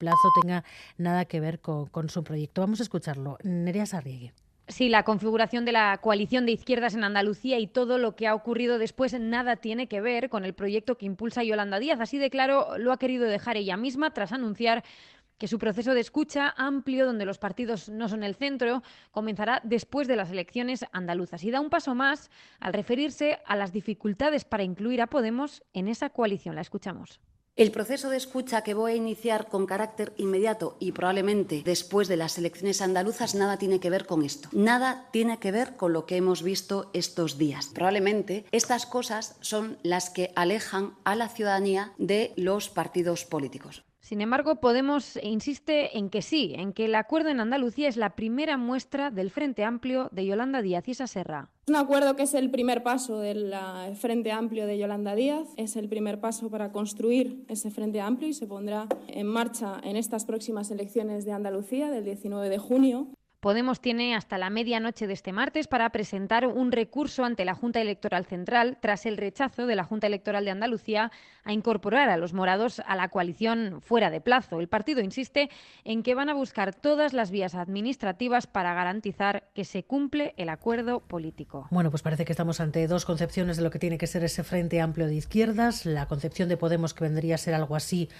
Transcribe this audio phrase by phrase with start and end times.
[0.00, 0.64] plazo tenga
[0.96, 2.62] nada que ver con, su proyecto.
[2.62, 3.38] Vamos a escucharlo.
[3.44, 4.32] Nerea Sarriegui.
[4.66, 8.34] Sí, la configuración de la coalición de izquierdas en Andalucía y todo lo que ha
[8.34, 12.00] ocurrido después nada tiene que ver con el proyecto que impulsa Yolanda Díaz.
[12.00, 14.84] Así de claro lo ha querido dejar ella misma tras anunciar
[15.38, 20.06] que su proceso de escucha amplio, donde los partidos no son el centro, comenzará después
[20.06, 22.30] de las elecciones andaluzas y da un paso más
[22.60, 26.54] al referirse a las dificultades para incluir a Podemos en esa coalición.
[26.54, 27.20] La escuchamos.
[27.60, 32.16] El proceso de escucha que voy a iniciar con carácter inmediato y probablemente después de
[32.16, 34.48] las elecciones andaluzas nada tiene que ver con esto.
[34.52, 37.66] Nada tiene que ver con lo que hemos visto estos días.
[37.74, 43.84] Probablemente estas cosas son las que alejan a la ciudadanía de los partidos políticos.
[44.10, 48.16] Sin embargo, Podemos insiste en que sí, en que el acuerdo en Andalucía es la
[48.16, 51.48] primera muestra del Frente Amplio de Yolanda Díaz y Serra.
[51.68, 53.54] Un acuerdo que es el primer paso del
[53.94, 58.34] Frente Amplio de Yolanda Díaz, es el primer paso para construir ese Frente Amplio y
[58.34, 63.06] se pondrá en marcha en estas próximas elecciones de Andalucía del 19 de junio.
[63.40, 67.80] Podemos tiene hasta la medianoche de este martes para presentar un recurso ante la Junta
[67.80, 71.10] Electoral Central tras el rechazo de la Junta Electoral de Andalucía
[71.44, 74.60] a incorporar a los morados a la coalición fuera de plazo.
[74.60, 75.48] El partido insiste
[75.84, 80.50] en que van a buscar todas las vías administrativas para garantizar que se cumple el
[80.50, 81.66] acuerdo político.
[81.70, 84.44] Bueno, pues parece que estamos ante dos concepciones de lo que tiene que ser ese
[84.44, 85.86] Frente Amplio de Izquierdas.
[85.86, 88.10] La concepción de Podemos que vendría a ser algo así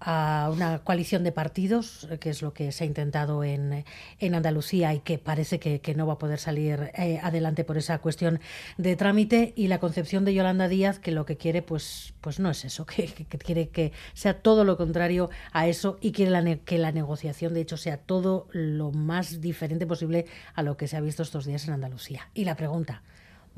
[0.00, 3.84] a una coalición de partidos, que es lo que se ha intentado en,
[4.18, 7.98] en Andalucía y que parece que, no va a poder salir eh, adelante por esa
[7.98, 8.40] cuestión
[8.76, 12.50] de trámite, y la concepción de Yolanda Díaz, que lo que quiere, pues, pues no
[12.50, 13.06] es eso, que,
[13.38, 17.76] quiere que sea todo lo contrario a eso y quiere que la negociación, de hecho,
[17.76, 21.74] sea todo lo más diferente posible a lo que se ha visto estos días en
[21.74, 22.28] Andalucía.
[22.34, 23.02] Y la pregunta,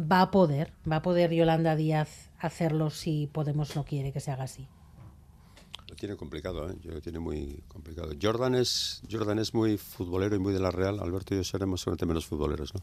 [0.01, 4.31] ¿va a poder, va a poder Yolanda Díaz hacerlo si Podemos no quiere que se
[4.31, 4.69] haga así?
[5.89, 6.77] Lo tiene complicado, ¿eh?
[6.83, 8.13] Yo lo tiene muy complicado.
[8.21, 11.01] Jordan es, Jordan es muy futbolero y muy de la Real.
[11.01, 12.83] Alberto y yo seremos seguramente menos futboleros, ¿no?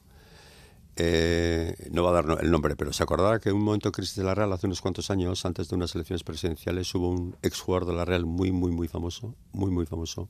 [0.98, 3.92] Eh, no va a dar el nombre, pero se acordará que en un momento de
[3.92, 7.36] crisis de la Real, hace unos cuantos años, antes de unas elecciones presidenciales, hubo un
[7.42, 10.30] exjugador de la Real muy, muy, muy famoso, muy, muy famoso,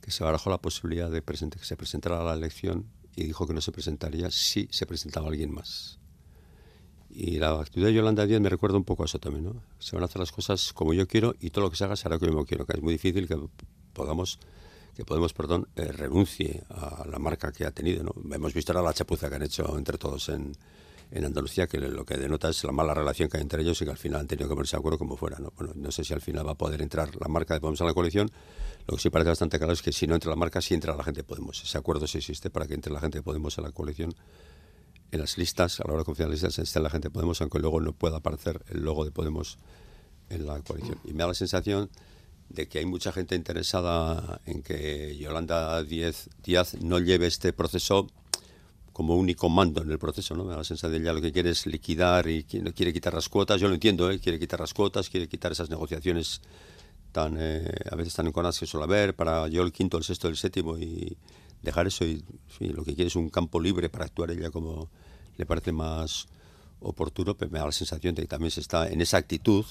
[0.00, 2.86] que se barajó la posibilidad de que se presentara a la elección
[3.16, 5.98] y dijo que no se presentaría si se presentaba alguien más.
[7.14, 9.62] Y la actitud de Yolanda Díaz me recuerda un poco a eso también, ¿no?
[9.78, 11.94] Se van a hacer las cosas como yo quiero y todo lo que se haga
[11.94, 13.38] será como yo quiero, que es muy difícil que
[13.92, 14.40] podamos
[14.94, 18.14] que Podemos, perdón, eh, renuncie a la marca que ha tenido, ¿no?
[18.32, 20.52] Hemos visto ahora la chapuza que han hecho entre todos en,
[21.10, 23.84] en Andalucía, que lo que denota es la mala relación que hay entre ellos y
[23.84, 25.52] que al final han tenido que ponerse de acuerdo como fuera, ¿no?
[25.56, 27.84] Bueno, no sé si al final va a poder entrar la marca de Podemos a
[27.84, 28.30] la coalición,
[28.86, 30.94] lo que sí parece bastante claro es que si no entra la marca, sí entra
[30.94, 31.62] la gente de Podemos.
[31.62, 34.14] Ese acuerdo sí existe para que entre la gente de Podemos a la coalición
[35.14, 37.12] en las listas, a la hora de confiar en las listas, está la gente de
[37.12, 39.58] Podemos, aunque luego no pueda aparecer el logo de Podemos
[40.28, 40.98] en la coalición.
[41.04, 41.88] Y me da la sensación
[42.48, 48.08] de que hay mucha gente interesada en que Yolanda Díaz, Díaz no lleve este proceso
[48.92, 50.44] como único mando en el proceso, ¿no?
[50.44, 53.28] Me da la sensación de ella lo que quiere es liquidar y quiere quitar las
[53.28, 54.18] cuotas, yo lo entiendo, ¿eh?
[54.18, 56.40] quiere quitar las cuotas, quiere quitar esas negociaciones
[57.12, 60.28] tan, eh, a veces tan enconadas que suele haber para yo el quinto, el sexto,
[60.28, 61.16] el séptimo y
[61.62, 62.22] dejar eso y
[62.60, 64.90] lo que quiere es un campo libre para actuar ella como
[65.36, 66.26] le parece más
[66.80, 69.64] oportuno, pero me da la sensación de que también se está en esa actitud,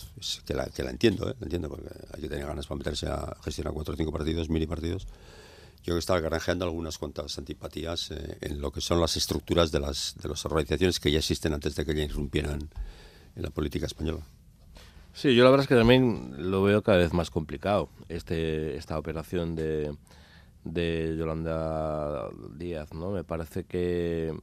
[0.45, 1.35] que la, que la entiendo, ¿eh?
[1.41, 4.65] entiendo, porque hay que tener ganas para meterse a gestionar cuatro o cinco partidos, mini
[4.65, 5.05] partidos.
[5.05, 9.71] Yo creo que estaba granjeando algunas cuantas antipatías eh, en lo que son las estructuras
[9.71, 12.69] de las, de las organizaciones que ya existen antes de que ya irrumpieran
[13.35, 14.21] en la política española.
[15.13, 18.97] Sí, yo la verdad es que también lo veo cada vez más complicado, este, esta
[18.97, 19.93] operación de,
[20.63, 23.11] de Yolanda Díaz, ¿no?
[23.11, 24.33] Me parece que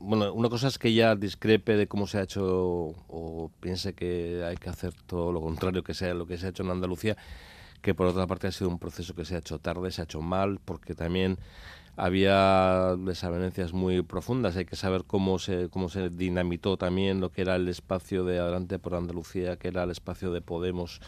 [0.00, 4.44] bueno, una cosa es que ella discrepe de cómo se ha hecho o piense que
[4.44, 7.16] hay que hacer todo lo contrario que sea lo que se ha hecho en Andalucía,
[7.80, 10.04] que por otra parte ha sido un proceso que se ha hecho tarde, se ha
[10.04, 11.38] hecho mal, porque también
[11.96, 14.56] había desavenencias muy profundas.
[14.56, 18.38] Hay que saber cómo se, cómo se dinamitó también lo que era el espacio de
[18.38, 21.00] Adelante por Andalucía, que era el espacio de Podemos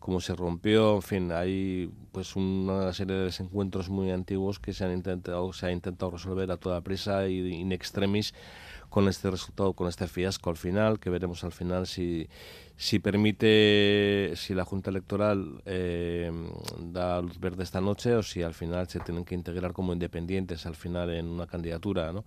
[0.00, 4.84] cómo se rompió, en fin, hay pues una serie de desencuentros muy antiguos que se
[4.84, 8.34] han intentado, se ha intentado resolver a toda prisa y in extremis
[8.88, 12.28] con este resultado, con este fiasco al final, que veremos al final si,
[12.76, 16.32] si permite, si la Junta Electoral eh,
[16.78, 20.66] da luz verde esta noche o si al final se tienen que integrar como independientes
[20.66, 22.24] al final en una candidatura, ¿no?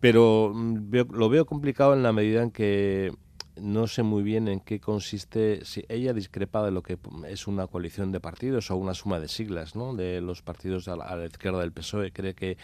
[0.00, 3.12] Pero mm, lo veo complicado en la medida en que
[3.60, 6.98] no sé muy bien en qué consiste, si ella discrepa de lo que
[7.28, 9.94] es una coalición de partidos o una suma de siglas, ¿no?
[9.94, 12.56] De los partidos a la, izquierda del PSOE, cree que,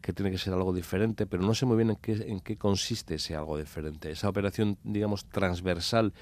[0.00, 2.56] que, tiene que ser algo diferente, pero no sé muy bien en qué, en qué
[2.56, 4.10] consiste ese algo diferente.
[4.10, 6.12] Esa operación, digamos, transversal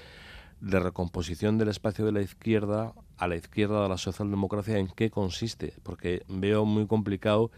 [0.61, 5.09] de recomposición del espacio de la izquierda a la izquierda de la socialdemocracia en qué
[5.09, 7.51] consiste, porque veo muy complicado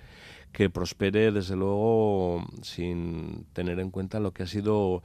[0.52, 5.02] que prospere desde luego sin tener en cuenta lo que ha sido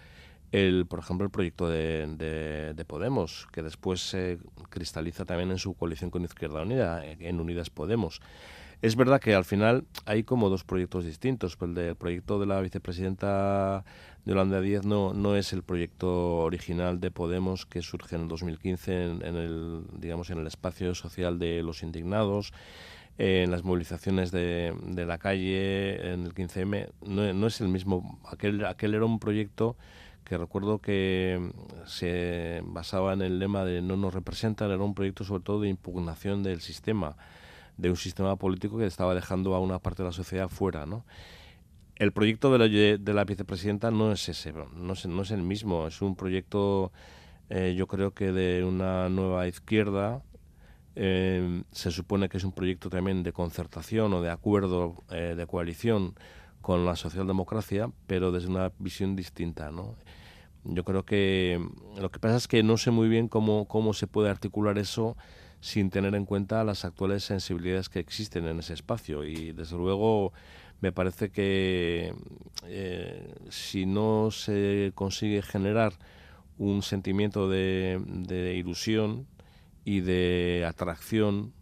[0.56, 4.38] el, por ejemplo, el proyecto de, de, Podemos, que después se
[4.70, 8.20] cristaliza también en su coalición con Izquierda Unida, en Unidas Podemos.
[8.80, 11.58] Es verdad que al final hay como dos proyectos distintos.
[11.60, 13.84] El, del proyecto de la vicepresidenta
[14.24, 19.04] Yolanda Díaz no, no es el proyecto original de Podemos que surge en el 2015
[19.04, 22.54] en, el, digamos, en el espacio social de los indignados,
[23.18, 26.88] en las movilizaciones de, de la calle, en el 15M.
[27.06, 28.20] No, no, es el mismo.
[28.30, 29.76] Aquel, aquel era un proyecto
[30.26, 31.52] que recuerdo que
[31.86, 35.68] se basaba en el lema de no nos representan, era un proyecto sobre todo de
[35.68, 37.16] impugnación del sistema
[37.76, 41.04] de un sistema político que estaba dejando a una parte de la sociedad fuera, ¿no?
[41.96, 45.42] El proyecto de la, de la vicepresidenta no es ese, no es, no es el
[45.42, 46.92] mismo, es un proyecto,
[47.48, 50.22] eh, yo creo que de una nueva izquierda,
[50.94, 55.46] eh, se supone que es un proyecto también de concertación o de acuerdo eh, de
[55.46, 56.14] coalición
[56.60, 59.94] con la socialdemocracia, pero desde una visión distinta, ¿no?
[60.64, 61.64] Yo creo que
[61.96, 65.16] lo que pasa es que no sé muy bien cómo, cómo se puede articular eso
[65.60, 69.24] sin tener en cuenta las actuales sensibilidades que existen en ese espacio.
[69.24, 70.32] Y desde luego
[70.80, 72.14] me parece que
[72.66, 75.94] eh, si no se consigue generar
[76.58, 79.26] un sentimiento de, ilusión
[79.84, 81.52] y de atracción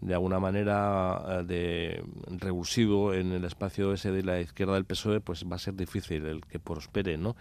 [0.00, 2.04] de alguna manera eh, de
[2.38, 6.26] revulsivo en el espacio ese de la izquierda del PSOE, pues va a ser difícil
[6.26, 7.36] el que prospere, ¿no?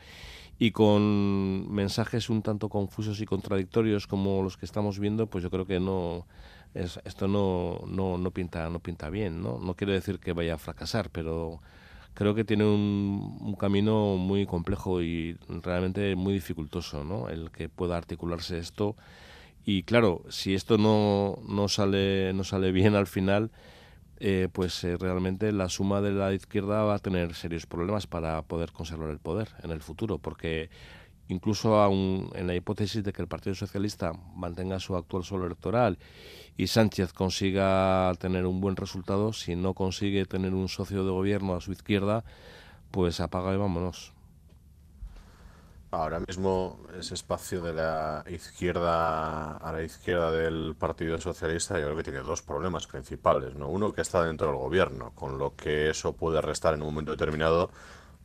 [0.62, 5.50] y con mensajes un tanto confusos y contradictorios como los que estamos viendo, pues yo
[5.50, 6.28] creo que no
[6.74, 9.58] es, esto no, no, no, pinta no pinta bien, ¿no?
[9.58, 11.62] No quiero decir que vaya a fracasar, pero
[12.14, 17.30] creo que tiene un, un camino muy complejo y realmente muy dificultoso, ¿no?
[17.30, 18.98] El que pueda articularse esto
[19.72, 23.52] y claro, si esto no, no sale no sale bien al final,
[24.20, 28.42] eh, pues eh, realmente la suma de la izquierda va a tener serios problemas para
[28.42, 30.72] poder conservar el poder en el futuro, porque
[31.28, 36.00] incluso aun en la hipótesis de que el Partido Socialista mantenga su actual suelo electoral
[36.58, 41.54] y Sánchez consiga tener un buen resultado, si no consigue tener un socio de gobierno
[41.54, 42.24] a su izquierda,
[42.90, 44.14] pues apaga y vámonos.
[45.92, 51.98] Ahora mismo ese espacio de la izquierda a la izquierda del Partido Socialista yo creo
[51.98, 53.56] que tiene dos problemas principales.
[53.56, 53.70] ¿no?
[53.70, 57.12] Uno que está dentro del gobierno, con lo que eso puede restar en un momento
[57.12, 57.72] determinado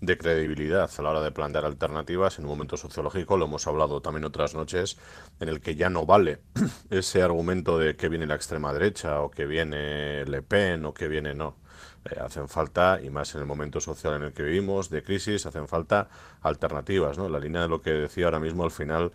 [0.00, 4.02] de credibilidad a la hora de plantear alternativas en un momento sociológico, lo hemos hablado
[4.02, 4.98] también otras noches,
[5.40, 6.40] en el que ya no vale
[6.90, 11.08] ese argumento de que viene la extrema derecha o que viene Le Pen o que
[11.08, 11.63] viene no
[12.04, 15.46] eh, hacen falta, y más en el momento social en el que vivimos, de crisis,
[15.46, 16.08] hacen falta
[16.42, 17.28] alternativas, ¿no?
[17.28, 19.12] La línea de lo que decía ahora mismo al final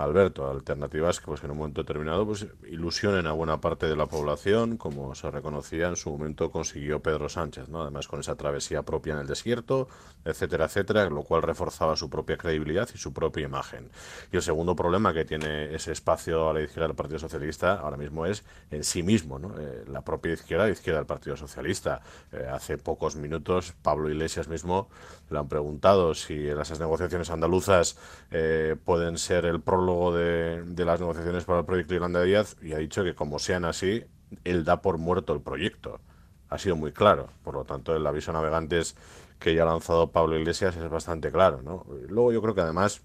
[0.00, 4.06] Alberto, alternativas que pues en un momento determinado pues ilusionen a buena parte de la
[4.06, 7.82] población, como se reconocía en su momento consiguió Pedro Sánchez, ¿no?
[7.82, 9.88] Además con esa travesía propia en el desierto,
[10.24, 13.90] etcétera, etcétera, lo cual reforzaba su propia credibilidad y su propia imagen.
[14.32, 17.98] Y el segundo problema que tiene ese espacio a la izquierda del Partido Socialista ahora
[17.98, 19.54] mismo es en sí mismo, ¿no?
[19.58, 22.00] Eh, la propia izquierda, la izquierda del Partido Socialista.
[22.32, 24.88] Eh, hace pocos minutos Pablo Iglesias mismo
[25.30, 27.96] le han preguntado si esas negociaciones andaluzas
[28.30, 32.78] eh, pueden ser el prólogo de, las negociaciones para el proyecto Irlanda Díaz y ha
[32.78, 34.04] dicho que como sean así,
[34.44, 36.00] él da por muerto el proyecto.
[36.48, 37.28] Ha sido muy claro.
[37.44, 38.96] Por lo tanto, el aviso navegantes
[39.38, 41.62] que ya ha lanzado Pablo Iglesias es bastante claro.
[41.62, 41.86] ¿no?
[42.08, 43.02] Luego yo creo que además,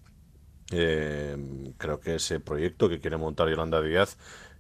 [0.72, 4.18] eh, creo que ese proyecto que quiere montar Yolanda Díaz,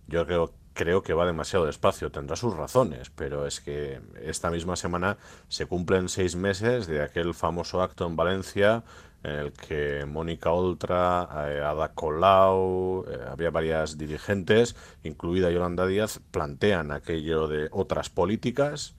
[0.08, 2.12] yo creo creo que va demasiado despacio.
[2.12, 7.34] Tendrá sus razones, pero es que esta misma semana se cumplen seis meses de aquel
[7.34, 8.84] famoso acto en Valencia
[9.26, 16.20] en el que Mónica Oltra, eh, Ada Colau, eh, había varias dirigentes, incluida Yolanda Díaz,
[16.32, 18.96] plantean aquello de otras políticas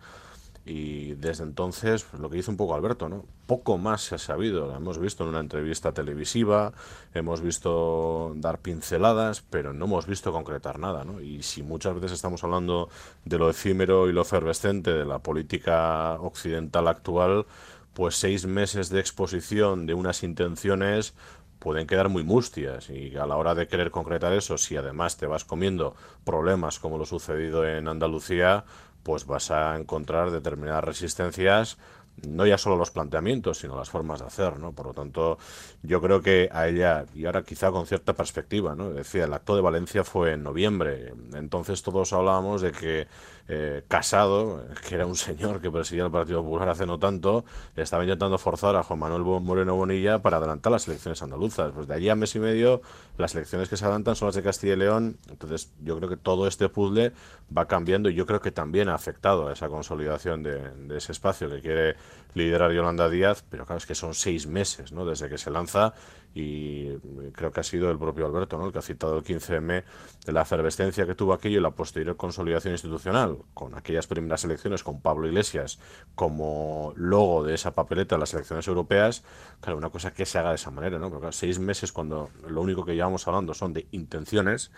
[0.69, 3.25] y desde entonces, pues, lo que dice un poco Alberto, ¿no?
[3.47, 4.75] Poco más se ha sabido.
[4.75, 6.73] Hemos visto en una entrevista televisiva,
[7.15, 11.21] hemos visto dar pinceladas, pero no hemos visto concretar nada, ¿no?
[11.21, 12.89] Y si muchas veces estamos hablando
[13.25, 17.47] de lo efímero y lo efervescente de la política occidental actual,
[17.97, 21.15] pues seis meses de exposición de unas intenciones
[21.59, 25.27] pueden quedar muy mustias y a la hora de querer concretar eso, si además te
[25.27, 28.67] vas comiendo problemas como lo sucedido en Andalucía,
[29.03, 31.79] pues vas a encontrar determinadas resistencias
[32.25, 34.73] no ya solo los planteamientos, sino las formas de hacer, ¿no?
[34.73, 35.39] Por lo tanto,
[35.83, 38.91] yo creo que a ella, y ahora quizá con cierta perspectiva, ¿no?
[38.91, 43.07] Decía, el acto de Valencia fue en noviembre, entonces todos hablábamos de que
[43.49, 47.45] eh, Casado, que era un señor que presidía el Partido Popular hace no tanto,
[47.77, 51.73] estaba intentando forzar a Juan Manuel Moreno Bonilla para adelantar las elecciones andaluzas.
[51.73, 52.83] Pues de allí a mes y medio,
[53.19, 55.17] las elecciones que se adelantan son las de Castilla y León.
[55.29, 57.13] Entonces, yo creo que todo este puzzle
[57.57, 61.13] va cambiando y yo creo que también ha afectado a esa consolidación de, de ese
[61.13, 61.97] espacio que quiere
[62.35, 65.07] liderar Yolanda Díaz, pero claro, es que son seis meses ¿no?
[65.07, 65.95] desde que se lanza
[66.39, 66.99] y
[67.33, 68.67] creo que ha sido el propio Alberto ¿no?
[68.67, 69.85] el que ha citado el 15M
[70.27, 74.83] de la efervescencia que tuvo aquello y la posterior consolidación institucional, con aquellas primeras elecciones
[74.83, 75.79] con Pablo Iglesias
[76.15, 79.25] como logo de esa papeleta en las elecciones europeas,
[79.63, 81.11] claro, una cosa que se haga de esa manera, ¿no?
[81.11, 84.73] Porque seis meses cuando lo único que llevamos hablando son de intenciones,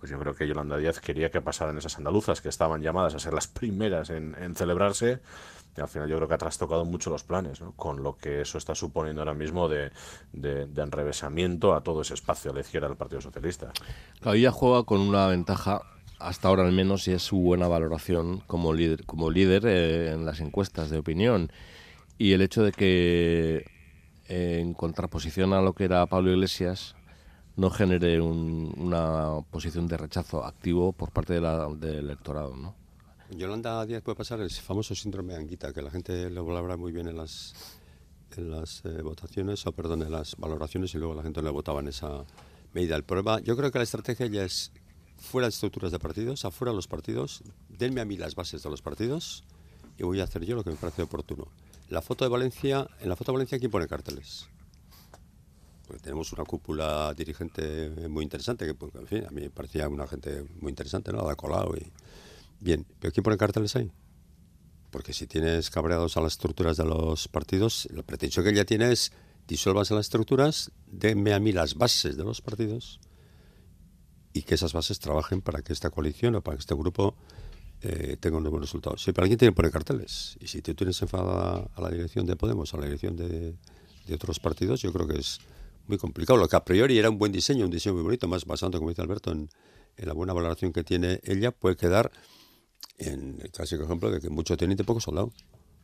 [0.00, 3.20] pues yo creo que Yolanda Díaz quería que pasaran esas andaluzas que estaban llamadas a
[3.20, 5.20] ser las primeras en, en celebrarse,
[5.80, 7.72] al final yo creo que ha trastocado mucho los planes, ¿no?
[7.72, 9.90] con lo que eso está suponiendo ahora mismo de,
[10.32, 13.72] de, enrevesamiento a todo ese espacio a la izquierda del Partido Socialista.
[14.20, 15.82] Claro, juega con una ventaja,
[16.18, 20.90] hasta ahora al menos, y es su buena valoración como líder, eh, en las encuestas
[20.90, 21.50] de opinión.
[22.18, 23.64] Y el hecho de que,
[24.28, 26.94] eh, en contraposición a lo que era Pablo Iglesias,
[27.56, 32.83] no genere un, una posición de rechazo activo por parte del electorado, ¿no?
[33.36, 36.92] Yolanda Díaz puede pasar el famoso síndrome de Anguita, que la gente lo valora muy
[36.92, 37.54] bien en las,
[38.36, 41.80] en las eh, votaciones, o perdón, en las valoraciones y luego la gente le votaba
[41.80, 42.24] en esa
[42.72, 42.94] medida.
[42.94, 44.70] El problema, yo creo que la estrategia ya es
[45.16, 48.70] fuera de estructuras de partidos, afuera de los partidos, denme a mí las bases de
[48.70, 49.44] los partidos
[49.98, 51.48] y voy a hacer yo lo que me parece oportuno.
[51.88, 54.48] La foto de Valencia, en la foto de Valencia, ¿quién pone carteles?
[56.02, 60.06] Tenemos una cúpula dirigente muy interesante, que pues, en fin, a mí me parecía una
[60.06, 61.20] gente muy interesante, ¿no?
[61.20, 61.36] Ada
[61.78, 61.92] y
[62.64, 63.92] Bien, ¿pero quién pone carteles ahí?
[64.90, 68.90] Porque si tienes cabreados a las estructuras de los partidos, la pretensión que ella tiene
[68.90, 69.12] es
[69.46, 73.00] disuelvas las estructuras, denme a mí las bases de los partidos
[74.32, 77.14] y que esas bases trabajen para que esta coalición o para que este grupo
[77.82, 78.96] eh, tenga un buen resultado.
[78.96, 80.38] Sí, pero alguien tiene que poner carteles.
[80.40, 83.56] Y si tú tienes enfadada a la dirección de Podemos, a la dirección de,
[84.06, 85.38] de otros partidos, yo creo que es
[85.86, 86.38] muy complicado.
[86.38, 88.88] Lo que a priori era un buen diseño, un diseño muy bonito, más basado, como
[88.88, 89.50] dice Alberto, en,
[89.98, 92.10] en la buena valoración que tiene ella, puede quedar
[92.98, 95.32] en el clásico ejemplo de que mucho teniente, poco soldado.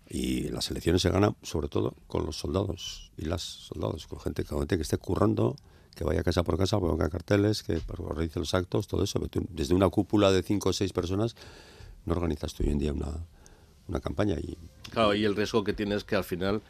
[0.09, 4.45] Y las elecciones se ganan sobre todo con los soldados y las soldados, con gente,
[4.45, 5.57] que esté currando,
[5.95, 9.21] que vaya casa por casa, ponga carteles, que organice los actos, todo eso.
[9.29, 11.37] Tú, desde una cúpula de cinco o seis personas
[12.07, 13.25] no organizas tú hoy en día una,
[13.87, 14.35] una campaña.
[14.39, 14.59] Y,
[14.91, 16.61] claro, y el riesgo que tienes es que al final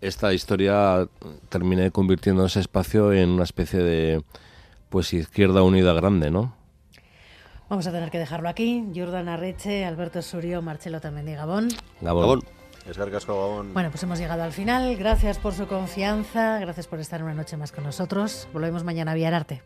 [0.00, 1.06] esta historia
[1.50, 4.24] termine convirtiendo ese espacio en una especie de
[4.88, 6.59] pues izquierda unida grande, ¿no?
[7.70, 8.84] Vamos a tener que dejarlo aquí.
[8.92, 11.68] Jordan Arreche, Alberto Surio, Marcelo Tamendi Gabón.
[12.00, 12.22] Gabón.
[12.22, 12.44] Gabón.
[12.84, 13.72] Es Gabón.
[13.72, 14.96] Bueno, pues hemos llegado al final.
[14.96, 16.58] Gracias por su confianza.
[16.58, 18.48] Gracias por estar una noche más con nosotros.
[18.52, 19.62] Volvemos mañana a Villararte.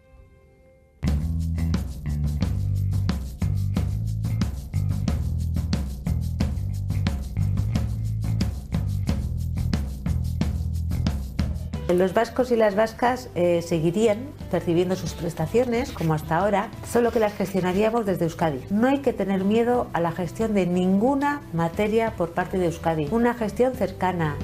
[11.88, 17.18] Los vascos y las vascas eh, seguirían percibiendo sus prestaciones como hasta ahora, solo que
[17.18, 18.60] las gestionaríamos desde Euskadi.
[18.70, 23.08] No hay que tener miedo a la gestión de ninguna materia por parte de Euskadi.
[23.10, 24.36] Una gestión cercana.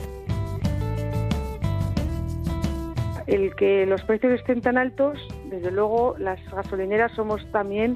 [3.29, 7.95] El que los precios estén tan altos, desde luego las gasolineras somos también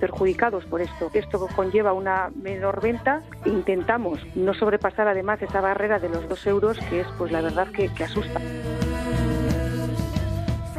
[0.00, 1.12] perjudicados por esto.
[1.14, 3.22] Esto conlleva una menor venta.
[3.44, 7.68] Intentamos no sobrepasar además esa barrera de los dos euros, que es pues la verdad
[7.68, 8.40] que, que asusta.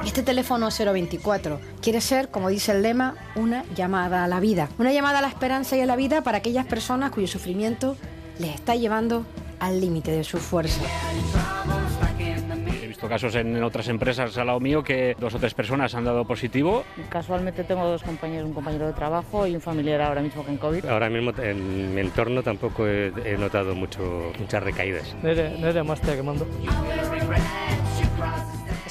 [0.06, 4.70] Este teléfono 024 quiere ser, como dice el lema, una llamada a la vida.
[4.78, 7.96] Una llamada a la esperanza y a la vida para aquellas personas cuyo sufrimiento
[8.38, 9.26] les está llevando
[9.60, 10.82] al límite de su fuerza.
[12.82, 16.04] He visto casos en otras empresas al lado mío que dos o tres personas han
[16.04, 16.84] dado positivo.
[17.10, 20.86] Casualmente tengo dos compañeros, un compañero de trabajo y un familiar ahora mismo con COVID.
[20.86, 25.16] Ahora mismo en mi entorno tampoco he, he notado mucho, muchas recaídas.
[25.24, 26.46] Nere, nere emazteak emando.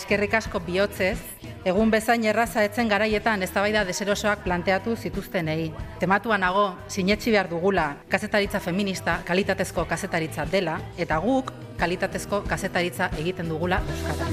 [0.02, 1.20] Eskerrik asko bihotzez,
[1.62, 5.68] egun bezain erraza etzen garaietan eztabaida deserosoak planteatu zituztenei.
[6.00, 13.54] Tematua nago, sinetxi behar dugula, kazetaritza feminista, kalitatezko kazetaritza dela, eta guk kalitatezko kazetaritza egiten
[13.54, 14.26] dugula Euskara.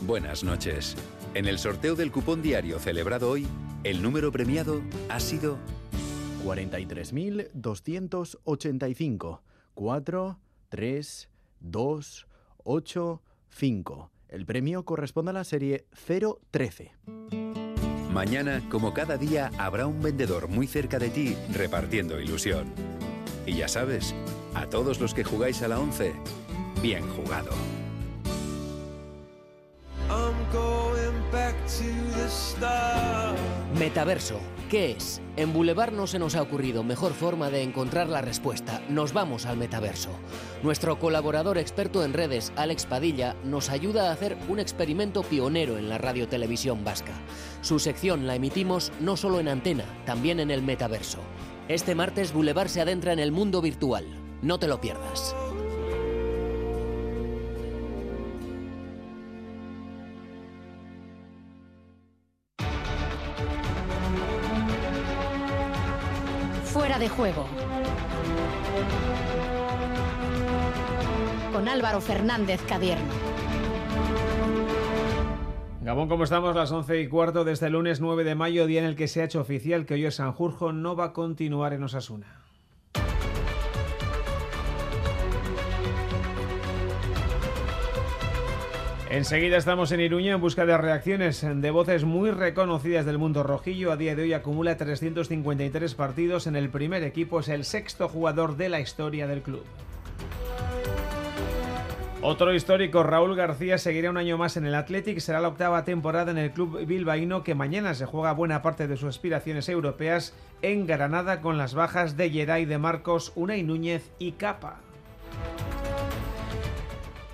[0.00, 0.96] Buenas noches.
[1.34, 3.46] En el sorteo del cupón diario celebrado hoy,
[3.84, 5.56] el número premiado ha sido
[6.44, 9.40] 43.285.
[9.74, 11.28] 4, 3,
[11.60, 12.26] 2,
[12.64, 14.10] 8, 5.
[14.28, 15.86] El premio corresponde a la serie
[16.50, 16.92] 013.
[18.12, 22.66] Mañana, como cada día, habrá un vendedor muy cerca de ti repartiendo ilusión.
[23.46, 24.14] Y ya sabes,
[24.54, 26.12] a todos los que jugáis a la 11,
[26.82, 27.52] bien jugado.
[33.78, 34.38] Metaverso,
[34.68, 35.22] ¿qué es?
[35.36, 38.82] En Boulevard no se nos ha ocurrido mejor forma de encontrar la respuesta.
[38.88, 40.10] Nos vamos al metaverso.
[40.62, 45.88] Nuestro colaborador experto en redes, Alex Padilla, nos ayuda a hacer un experimento pionero en
[45.88, 47.12] la radio televisión vasca.
[47.62, 51.20] Su sección la emitimos no solo en antena, también en el metaverso.
[51.68, 54.04] Este martes Boulevard se adentra en el mundo virtual.
[54.42, 55.34] No te lo pierdas.
[67.10, 67.46] Juego.
[71.52, 73.12] Con Álvaro Fernández Cadierno.
[75.82, 76.54] Gabón, ¿cómo estamos?
[76.54, 79.22] Las 11 y cuarto de este lunes 9 de mayo, día en el que se
[79.22, 82.39] ha hecho oficial que hoy Sanjurjo no va a continuar en Osasuna.
[89.10, 93.90] Enseguida estamos en Iruña en busca de reacciones de voces muy reconocidas del mundo rojillo.
[93.90, 98.56] A día de hoy acumula 353 partidos en el primer equipo, es el sexto jugador
[98.56, 99.64] de la historia del club.
[102.22, 105.18] Otro histórico, Raúl García, seguirá un año más en el Athletic.
[105.18, 108.96] Será la octava temporada en el club bilbaíno que mañana se juega buena parte de
[108.96, 114.32] sus aspiraciones europeas en Granada con las bajas de Geray de Marcos, Unai Núñez y
[114.32, 114.78] Capa.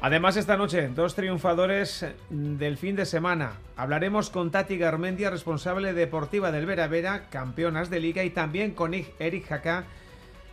[0.07, 3.55] Además, esta noche, dos triunfadores del fin de semana.
[3.75, 8.95] Hablaremos con Tati Garmendia, responsable deportiva del Vera Vera, campeonas de liga, y también con
[8.95, 9.83] Eric Jaca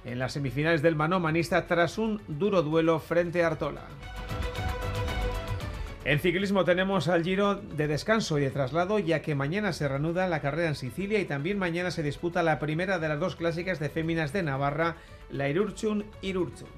[0.06, 3.82] en las semifinales del manomanista tras un duro duelo frente a Artola.
[6.04, 10.28] En ciclismo tenemos al Giro de descanso y de traslado, ya que mañana se reanuda
[10.28, 13.80] la carrera en Sicilia y también mañana se disputa la primera de las dos clásicas
[13.80, 14.96] de féminas de Navarra,
[15.30, 16.70] la Irurchun Irurchun.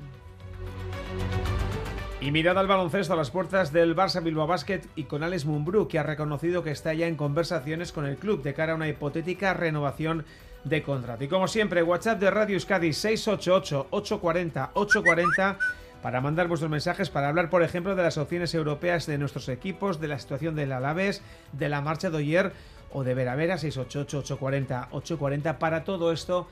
[2.26, 5.88] Y mirada al baloncesto a las puertas del Barça Bilbao Basket y con Alex Mumbrú,
[5.88, 8.88] que ha reconocido que está ya en conversaciones con el club de cara a una
[8.88, 10.26] hipotética renovación
[10.64, 11.24] de contrato.
[11.24, 15.58] Y como siempre, WhatsApp de Radio Euskadi 688-840-840
[16.02, 20.02] para mandar vuestros mensajes, para hablar, por ejemplo, de las opciones europeas de nuestros equipos,
[20.02, 22.54] de la situación del Alaves, de la marcha de ayer
[22.92, 26.48] o de Vera Vera 688-840-840 para todo esto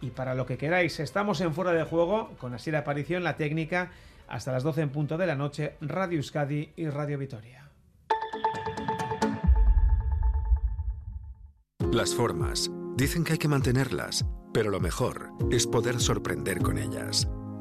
[0.00, 0.98] y para lo que queráis.
[1.00, 3.90] Estamos en Fuera de Juego con Asier Aparición, la técnica
[4.28, 7.70] hasta las 12 en punto de la noche, Radio Euskadi y Radio Vitoria.
[11.92, 12.70] Las formas.
[12.96, 17.28] Dicen que hay que mantenerlas, pero lo mejor es poder sorprender con ellas.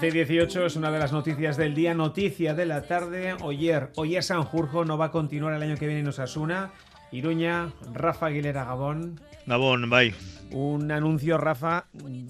[0.00, 3.36] Once y 18 es una de las noticias del día, noticia de la tarde.
[3.42, 6.70] Oyer, Oyer Sanjurjo no va a continuar el año que viene en Osasuna.
[7.12, 9.20] Iruña, Rafa Aguilera Gabón.
[9.44, 10.14] Gabón, bye.
[10.52, 11.86] Un anuncio, Rafa,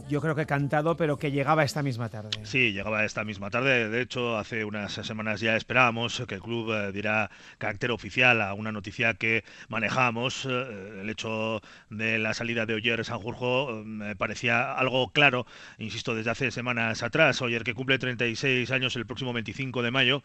[0.08, 2.28] yo creo que cantado, pero que llegaba esta misma tarde.
[2.42, 3.88] Sí, llegaba esta misma tarde.
[3.88, 8.52] De hecho, hace unas semanas ya esperábamos que el club eh, diera carácter oficial a
[8.52, 10.46] una noticia que manejamos.
[10.46, 15.46] Eh, el hecho de la salida de Oyer Sanjurjo eh, me parecía algo claro,
[15.78, 17.40] insisto, desde hace semanas atrás.
[17.40, 20.22] Oyer que cumple 36 años el próximo 25 de mayo.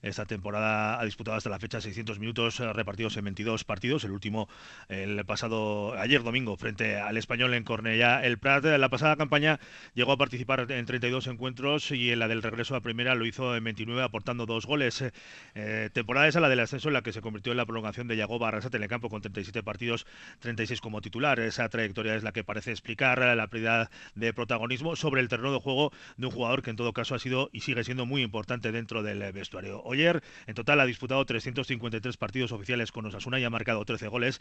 [0.00, 4.04] Esta temporada ha disputado hasta la fecha 600 minutos repartidos en 22 partidos.
[4.04, 4.48] El último
[4.88, 8.24] el pasado ayer domingo frente al en Cornellá.
[8.24, 9.58] El Prat la pasada campaña
[9.94, 13.56] llegó a participar en 32 encuentros y en la del regreso a primera lo hizo
[13.56, 15.04] en 29 aportando dos goles.
[15.56, 18.16] Eh, temporada esa la del ascenso en la que se convirtió en la prolongación de
[18.16, 20.06] Yagoba Arrasate en el campo con 37 partidos,
[20.40, 21.40] 36 como titular.
[21.40, 25.58] Esa trayectoria es la que parece explicar la pérdida de protagonismo sobre el terreno de
[25.58, 28.70] juego de un jugador que en todo caso ha sido y sigue siendo muy importante
[28.70, 29.82] dentro del vestuario.
[29.90, 34.40] Ayer en total ha disputado 353 partidos oficiales con Osasuna y ha marcado 13 goles.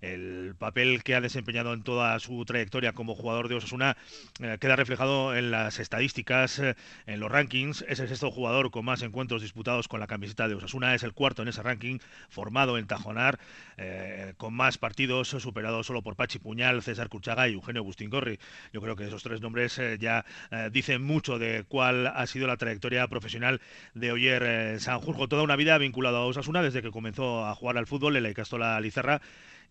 [0.00, 3.96] El papel que ha desempeñado en toda su trayectoria como jugador de Osasuna
[4.40, 6.74] eh, queda reflejado en las estadísticas, eh,
[7.06, 7.84] en los rankings.
[7.88, 10.94] Es el sexto jugador con más encuentros disputados con la camiseta de Osasuna.
[10.94, 13.38] Es el cuarto en ese ranking, formado en Tajonar,
[13.76, 18.38] eh, con más partidos, superado solo por Pachi Puñal, César Curchaga y Eugenio Agustín Gorri.
[18.72, 20.24] Yo creo que esos tres nombres ya
[20.70, 23.60] dicen mucho de cuál ha sido la trayectoria profesional
[23.94, 25.28] de Oyer Sanjurjo.
[25.28, 28.30] Toda una vida vinculado a Osasuna desde que comenzó a jugar al fútbol en la
[28.30, 29.20] Icastola Lizarra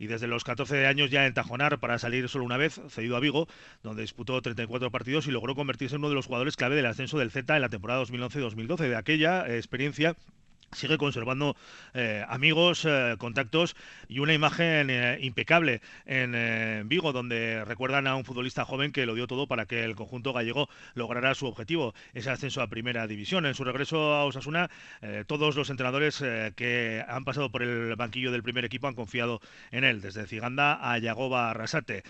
[0.01, 3.19] y desde los 14 años ya en Tajonar para salir solo una vez, cedido a
[3.19, 3.47] Vigo,
[3.83, 7.19] donde disputó 34 partidos y logró convertirse en uno de los jugadores clave del ascenso
[7.19, 8.77] del Z en la temporada 2011-2012.
[8.89, 10.15] De aquella experiencia
[10.73, 11.55] sigue conservando
[11.93, 13.75] eh, amigos, eh, contactos
[14.07, 19.15] y una imagen eh, impecable en Vigo, donde recuerdan a un futbolista joven que lo
[19.15, 23.45] dio todo para que el conjunto gallego lograra su objetivo, ese ascenso a primera división.
[23.45, 24.69] En su regreso a Osasuna,
[25.27, 26.23] todos los entrenadores
[26.55, 30.79] que han pasado por el banquillo del primer equipo han confiado en él, desde Ciganda
[30.81, 32.03] a Yagoba Arrasate.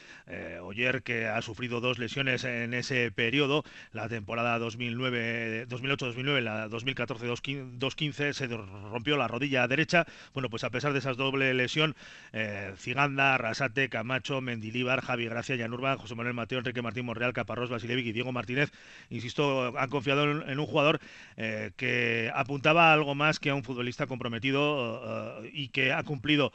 [0.61, 8.47] Oyer, que ha sufrido dos lesiones en ese periodo, la temporada 2008-2009, la 2014-2015, se
[8.57, 10.05] rompió la rodilla derecha.
[10.33, 11.95] Bueno, pues a pesar de esa doble lesión,
[12.33, 17.69] eh, Ciganda, Rasate, Camacho, Mendilíbar, Javi Gracia, Yanurba, José Manuel Mateo, Enrique Martín Monreal, Caparrós,
[17.69, 18.71] Basilevic y Diego Martínez,
[19.09, 20.99] insisto, han confiado en, un jugador
[21.37, 26.51] eh, que apuntaba algo más que a un futbolista comprometido eh, y que ha cumplido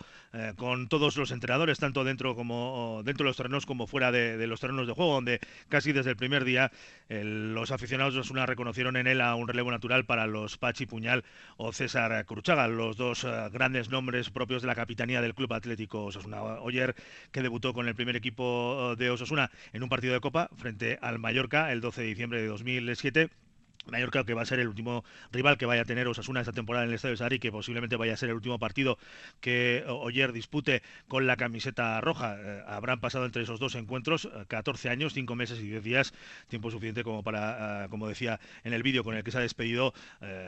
[0.57, 4.61] con todos los entrenadores, tanto dentro como dentro de los terrenos como fuera de, los
[4.61, 6.71] terrenos de juego, donde casi desde el primer día
[7.09, 11.25] los aficionados de Osuna reconocieron en él a un relevo natural para los Pachi Puñal
[11.57, 11.86] o César
[12.27, 16.43] Cruchaga, los dos eh, grandes nombres propios de la capitanía del Club Atlético Osasuna.
[16.43, 16.97] Oyer,
[17.31, 20.99] que debutó con el primer equipo eh, de Osasuna en un partido de Copa frente
[21.01, 23.31] al Mallorca el 12 de diciembre de 2007
[23.87, 26.85] Mallorca que va a ser el último rival que vaya a tener Osasuna esta temporada
[26.85, 28.99] en el Estadio Sari, que posiblemente vaya a ser el último partido
[29.41, 32.37] que Oyer dispute con la camiseta roja.
[32.39, 36.15] Eh, habrán pasado entre esos dos encuentros 14 eh, años, 5 meses y 10 días,
[36.49, 39.41] tiempo suficiente como para, eh, como decía en el vídeo con el que se ha
[39.41, 39.93] despedido,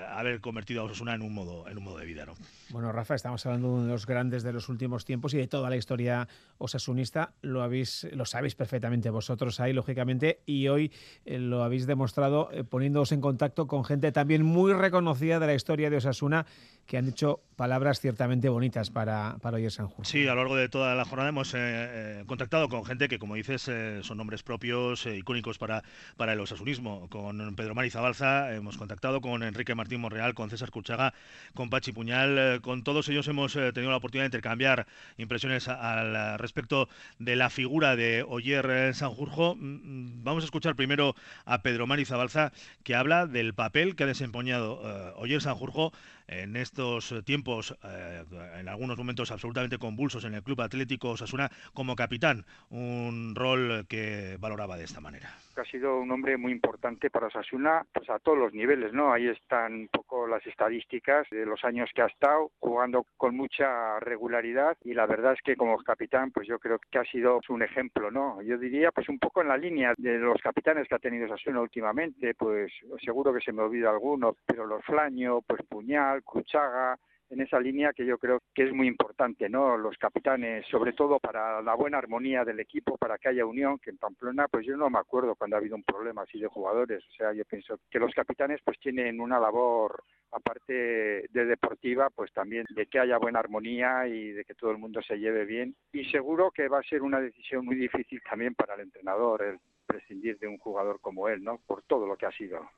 [0.08, 2.26] haber convertido a Osasuna en un modo, en un modo de vida.
[2.26, 2.34] ¿no?
[2.70, 5.46] Bueno, Rafa, estamos hablando de uno de los grandes de los últimos tiempos y de
[5.46, 7.32] toda la historia osasunista.
[7.42, 10.92] Lo habéis, lo sabéis perfectamente vosotros ahí, lógicamente, y hoy
[11.24, 13.20] lo habéis demostrado poniéndoos en
[13.66, 16.46] con gente también muy reconocida de la historia de Osasuna
[16.88, 20.04] que han dicho palabras ciertamente bonitas para, para Oyer Sanjurjo.
[20.04, 23.18] Sí, a lo largo de toda la jornada hemos eh, eh, contactado con gente que,
[23.18, 25.82] como dices, eh, son nombres propios, icónicos para,
[26.16, 27.10] para el osasunismo.
[27.10, 31.12] Con Pedro Mariza Balza hemos contactado con Enrique Martín Monreal, con César Cuchaga,
[31.52, 32.60] con Pachi Puñal.
[32.62, 34.86] con todos ellos hemos tenido la oportunidad de intercambiar
[35.18, 39.56] impresiones al respecto de la figura de Oyer Sanjurjo.
[39.56, 44.04] Mm, mm, vamos a escuchar primero a Pedro Mariza Balza, que habla del papel que
[44.04, 44.80] ha desempeñado
[45.16, 45.92] Oyer Sanjurjo
[46.28, 48.24] en estos tiempos, eh,
[48.58, 54.36] en algunos momentos absolutamente convulsos en el Club Atlético Osasuna, como capitán, un rol que
[54.38, 55.34] valoraba de esta manera.
[55.60, 59.12] Ha sido un hombre muy importante para Osasuna pues a todos los niveles, ¿no?
[59.12, 63.98] Ahí están un poco las estadísticas de los años que ha estado jugando con mucha
[64.00, 67.62] regularidad y la verdad es que como capitán pues yo creo que ha sido un
[67.62, 68.40] ejemplo, ¿no?
[68.42, 71.60] Yo diría pues un poco en la línea de los capitanes que ha tenido Osasuna
[71.60, 72.72] últimamente, pues
[73.04, 76.98] seguro que se me olvida alguno, pero los Flaño, pues Puñal, Cruchaga,
[77.30, 79.76] en esa línea que yo creo que es muy importante, ¿no?
[79.76, 83.90] Los capitanes, sobre todo para la buena armonía del equipo, para que haya unión, que
[83.90, 87.04] en Pamplona, pues yo no me acuerdo cuando ha habido un problema así de jugadores,
[87.06, 92.32] o sea, yo pienso que los capitanes pues tienen una labor aparte de deportiva, pues
[92.32, 95.74] también de que haya buena armonía y de que todo el mundo se lleve bien
[95.92, 99.58] y seguro que va a ser una decisión muy difícil también para el entrenador el
[99.86, 101.60] prescindir de un jugador como él, ¿no?
[101.66, 102.68] Por todo lo que ha sido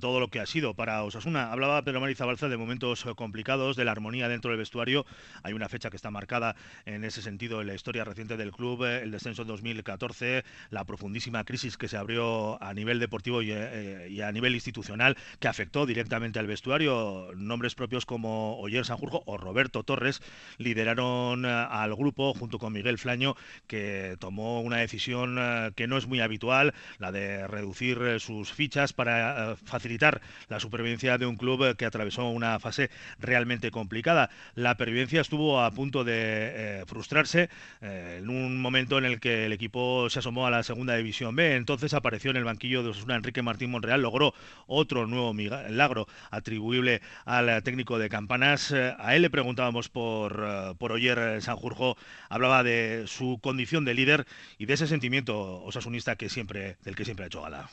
[0.00, 1.52] todo lo que ha sido para Osasuna.
[1.52, 5.06] Hablaba Pedro Mariza Balza de momentos eh, complicados, de la armonía dentro del vestuario.
[5.42, 8.84] Hay una fecha que está marcada en ese sentido en la historia reciente del club,
[8.84, 14.08] eh, el descenso en 2014, la profundísima crisis que se abrió a nivel deportivo eh,
[14.10, 17.30] y, a nivel institucional que afectó directamente al vestuario.
[17.36, 20.22] Nombres propios como Oyer Sanjurjo o Roberto Torres
[20.58, 25.38] lideraron al grupo junto con Miguel Flaño, que tomó una decisión
[25.74, 31.18] que no es muy habitual, la de reducir sus fichas para eh, facilitar la supervivencia
[31.18, 34.30] de un club eh, que atravesó una fase realmente complicada.
[34.54, 37.48] La pervivencia estuvo a punto de eh, frustrarse
[37.80, 41.56] en un momento en el que el equipo se asomó a la segunda división B.
[41.56, 44.34] Entonces apareció en el banquillo de Osasuna Enrique Martín Monreal, logró
[44.66, 48.72] otro nuevo milagro atribuible al técnico de Campanas.
[48.72, 51.96] A él le preguntábamos por, por Oyer Sanjurjo,
[52.28, 54.26] hablaba de su condición de líder
[54.58, 57.68] y de ese sentimiento osasunista que siempre, del que siempre ha hecho gala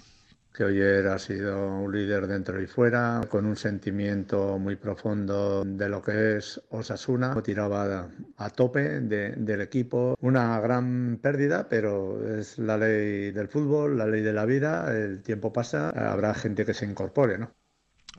[0.53, 5.89] que Oyer ha sido un líder dentro y fuera, con un sentimiento muy profundo de
[5.89, 12.77] lo que es Osasuna, tiraba a tope del equipo, una gran pérdida, pero es la
[12.77, 16.85] ley del fútbol, la ley de la vida, el tiempo pasa, habrá gente que se
[16.85, 17.53] incorpore, ¿no?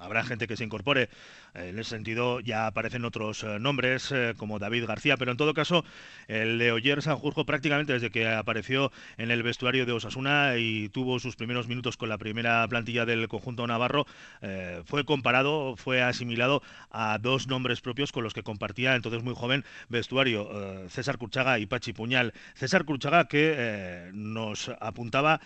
[0.02, 1.08] habrá gente que se incorpore.
[1.54, 5.52] En ese sentido ya aparecen otros eh, nombres eh, como David García, pero en todo
[5.52, 5.84] caso
[6.26, 11.18] el de Oyer Sanjurjo prácticamente desde que apareció en el vestuario de Osasuna y tuvo
[11.18, 14.06] sus primeros minutos con la primera plantilla del conjunto navarro,
[14.40, 19.34] eh, fue comparado, fue asimilado a dos nombres propios con los que compartía entonces muy
[19.34, 20.48] joven vestuario,
[20.88, 22.32] César Curchaga y Pachi Puñal.
[22.54, 25.40] César Curchaga que nos apuntaba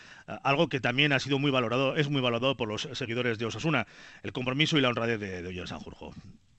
[0.44, 3.86] algo que también ha sido muy valorado, es muy valorado por los seguidores de Osasuna,
[4.22, 5.95] el compromiso y la honradez de, de Oyer Sanjurjo.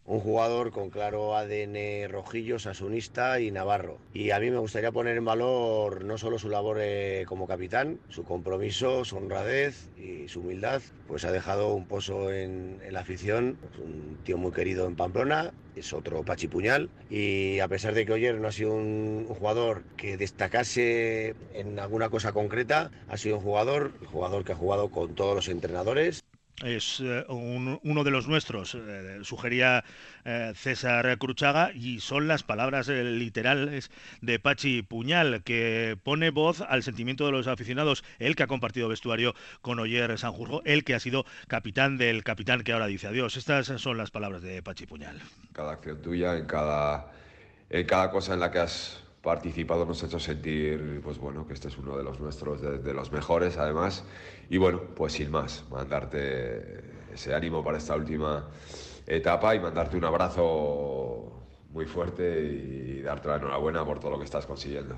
[0.07, 3.97] Un jugador con claro ADN rojillo, sasunista y navarro.
[4.13, 7.99] Y a mí me gustaría poner en valor no solo su labor eh, como capitán,
[8.07, 10.81] su compromiso, su honradez y su humildad.
[11.09, 13.57] Pues ha dejado un pozo en, la afición.
[13.73, 16.89] Es un tío muy querido en Pamplona, es otro pachipuñal.
[17.09, 21.79] Y a pesar de que Oyer no ha sido un, un, jugador que destacase en
[21.79, 25.49] alguna cosa concreta, ha sido un jugador, un jugador que ha jugado con todos los
[25.49, 26.23] entrenadores
[26.63, 29.83] es eh, uno de los nuestros, eh, sugería
[30.25, 33.91] eh, César Cruchaga, y son las palabras literales
[34.21, 38.87] de Pachi Puñal, que pone voz al sentimiento de los aficionados, él que ha compartido
[38.87, 43.37] vestuario con Oyer Sanjurjo, él que ha sido capitán del capitán que ahora dice adiós.
[43.37, 45.21] Estas son las palabras de Pachi Puñal.
[45.53, 47.11] Cada acción tuya, en cada,
[47.69, 51.53] en cada cosa en la que has participado nos ha hecho sentir, pues bueno, que
[51.53, 54.05] este es uno de los nuestros, de, los mejores además.
[54.49, 56.81] Y bueno, pues sin más, mandarte
[57.13, 58.47] ese ánimo para esta última
[59.05, 64.23] etapa y mandarte un abrazo muy fuerte y darte la enhorabuena por todo lo que
[64.23, 64.97] estás consiguiendo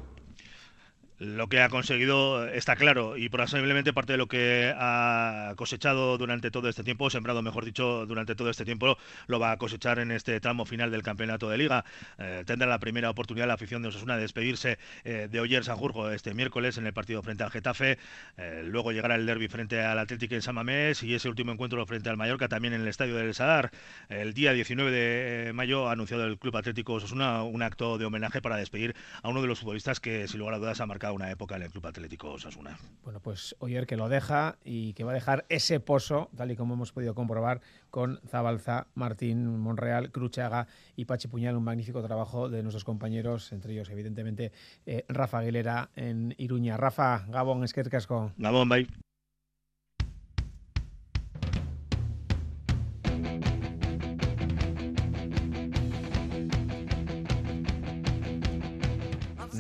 [1.20, 6.50] lo que ha conseguido está claro y posiblemente parte de lo que ha cosechado durante
[6.50, 10.12] todo este tiempo, sembrado mejor dicho durante todo este tiempo, lo va a cosechar en
[10.12, 11.84] este tramo final del campeonato de liga.
[12.18, 16.10] Eh, tendrá la primera oportunidad la afición de Osasuna de despedirse eh, de Oyer Sanjurjo
[16.10, 17.98] este miércoles en el partido frente al Getafe.
[18.38, 21.86] Eh, luego llegará el derby frente al Atlético en San Mamés y ese último encuentro
[21.86, 23.72] frente al Mallorca también en el estadio del Sadar.
[24.08, 28.42] El día 19 de mayo ha anunciado el Club Atlético Osasuna un acto de homenaje
[28.42, 31.32] para despedir a uno de los futbolistas que sin lugar a dudas ha marcado una
[31.32, 32.78] época en el Club Atlético Osasuna.
[33.04, 36.56] Bueno, pues Oyer que lo deja y que va a dejar ese pozo, tal y
[36.56, 42.50] como hemos podido comprobar con Zabalza, Martín, Monreal, Cruchaga y Pachi Puñal, un magnífico trabajo
[42.50, 44.52] de nuestros compañeros, entre ellos evidentemente
[44.86, 46.78] eh, Rafa Aguilera en Iruña.
[46.78, 48.32] Rafa, Gabón, Esquercasco.
[48.38, 49.09] Gabón, bye.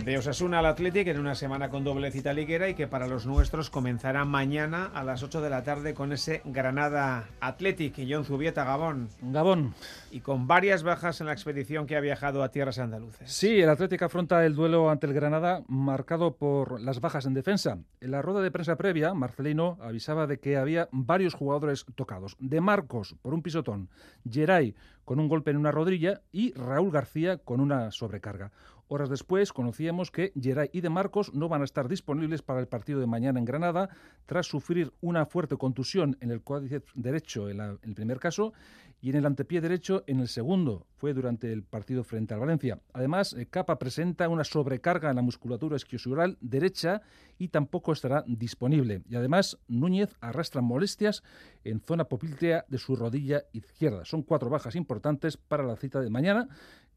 [0.09, 3.27] De Osasuna al Athletic en una semana con doble cita liguera y que para los
[3.27, 8.25] nuestros comenzará mañana a las 8 de la tarde con ese Granada Athletic y John
[8.25, 9.09] Zubieta Gabón.
[9.21, 9.75] Gabón.
[10.09, 13.31] Y con varias bajas en la expedición que ha viajado a tierras andaluces.
[13.31, 17.77] Sí, el Athletic afronta el duelo ante el Granada marcado por las bajas en defensa.
[18.01, 22.35] En la rueda de prensa previa, Marcelino avisaba de que había varios jugadores tocados.
[22.39, 23.89] De Marcos por un pisotón,
[24.27, 24.73] Geray
[25.09, 28.51] con un golpe en una rodilla y Raúl García con una sobrecarga.
[28.91, 32.67] Horas después conocíamos que Geray y De Marcos no van a estar disponibles para el
[32.67, 33.89] partido de mañana en Granada
[34.25, 38.51] tras sufrir una fuerte contusión en el cuádriceps derecho en, el primer caso
[38.99, 40.87] y en el antepié derecho en el segundo.
[40.95, 42.79] Fue durante el partido frente al Valencia.
[42.91, 47.03] Además, eh, Capa presenta una sobrecarga en la musculatura esquiosural derecha
[47.37, 49.03] y tampoco estará disponible.
[49.07, 51.21] Y además, Núñez arrastra molestias
[51.63, 54.03] en zona popiltea de su rodilla izquierda.
[54.05, 56.47] Son cuatro bajas importantes para la cita de mañana,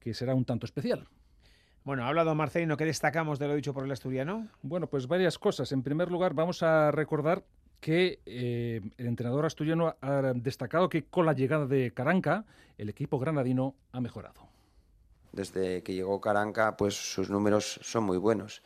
[0.01, 1.07] que será un tanto especial.
[1.85, 4.47] Bueno, ha hablado Marcelino, ¿qué destacamos de lo dicho por el asturiano?
[4.63, 5.73] Bueno, pues varias cosas.
[5.73, 7.43] En primer lugar, vamos a recordar
[7.81, 12.45] que eh, el entrenador asturiano ha destacado que con la llegada de Caranca,
[12.79, 14.47] el equipo granadino ha mejorado.
[15.33, 18.63] Desde que llegó Caranca, pues sus números son muy buenos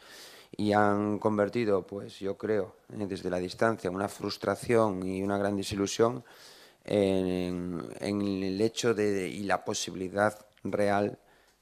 [0.55, 5.57] y han convertido, pues yo creo, eh, desde la distancia, una frustración y una gran
[5.57, 6.23] desilusión
[6.85, 11.19] en, en el hecho de y la posibilidad real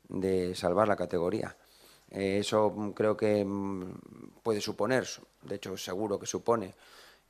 [0.08, 1.56] de salvar la categoría.
[2.10, 5.06] Eh, eso creo que mm, puede suponer,
[5.42, 6.74] de hecho seguro que supone,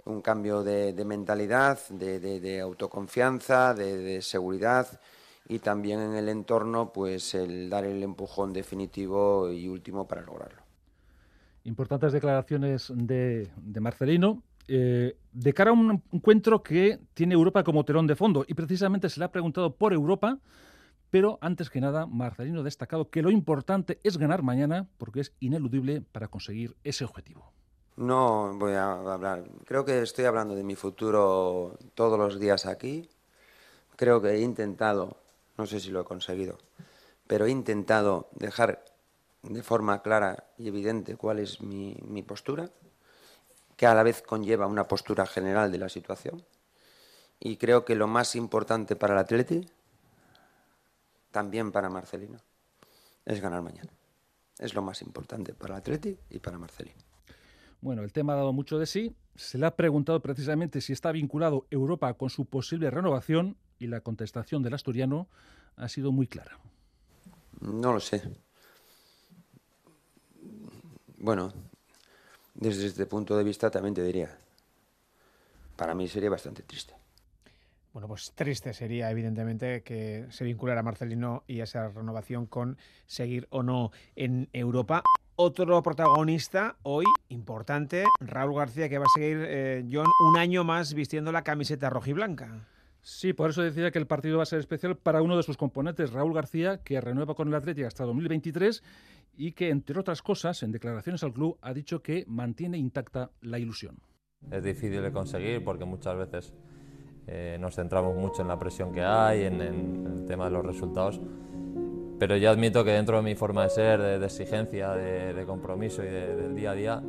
[0.05, 5.01] un cambio de, mentalidad, de, autoconfianza, de, seguridad
[5.49, 10.63] y también en el entorno, pues el dar el empujón definitivo y último para lograrlo.
[11.65, 13.49] Importantes declaraciones de,
[13.81, 14.43] Marcelino.
[14.67, 19.11] Eh, de cara a un encuentro que tiene Europa como telón de fondo y precisamente
[19.11, 20.39] se le ha preguntado por Europa
[21.15, 25.33] pero antes que nada, Marcelino ha destacado que lo importante es ganar mañana porque es
[25.39, 27.53] ineludible para conseguir ese objetivo.
[27.95, 33.09] No voy a hablar, creo que estoy hablando de mi futuro todos los días aquí.
[33.95, 35.17] Creo que he intentado,
[35.57, 36.59] no sé si lo he conseguido,
[37.29, 38.85] pero he intentado dejar
[39.45, 42.71] de forma clara y evidente cuál es mi, mi postura,
[43.77, 46.45] que a la vez conlleva una postura general de la situación
[47.39, 49.69] Y creo que lo más importante para el Atleti,
[51.35, 52.39] también para Marcelino,
[53.25, 53.91] es ganar mañana.
[54.57, 57.03] Es lo más importante para el Atleti y para Marcelino.
[57.81, 59.17] Bueno, el tema ha dado mucho de sí.
[59.35, 64.01] Se le ha preguntado precisamente si está vinculado Europa con su posible renovación y la
[64.01, 65.27] contestación del asturiano
[65.75, 66.57] ha sido muy clara.
[67.61, 68.23] No lo sé.
[71.19, 71.53] Bueno,
[72.55, 74.39] desde este punto de vista también te diría,
[75.75, 76.95] para mí sería bastante triste.
[77.95, 82.77] Bueno, pues triste sería, evidentemente, que se vinculara Marcelino y esa renovación con
[83.07, 85.05] seguir o no en Europa.
[85.37, 90.93] Otro protagonista hoy importante, Raúl García, que va a seguir, eh, John, un año más
[90.93, 92.67] vistiendo la camiseta rojiblanca.
[93.01, 95.57] Sí, por eso decía que el partido va a ser especial para uno de sus
[95.57, 98.83] componentes, Raúl García, que renueva con el Atlético hasta 2023
[99.37, 103.61] y que, entre otras cosas, en declaraciones al club, ha dicho que mantiene intacta la
[103.61, 104.01] ilusión.
[104.51, 106.55] Es difícil de conseguir porque muchas veces
[107.27, 111.21] eh, nos centramos mucho en la presión que hay, en, el tema de los resultados,
[112.19, 116.07] pero yo admito que dentro de mi forma de ser, de, exigencia, de, compromiso y
[116.07, 117.03] del día a día,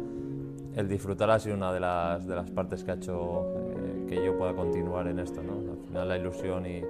[0.75, 4.25] el disfrutar ha sido una de las, de las partes que ha hecho eh, que
[4.25, 5.41] yo pueda continuar en esto.
[5.41, 5.71] ¿no?
[5.71, 6.81] Al final la ilusión y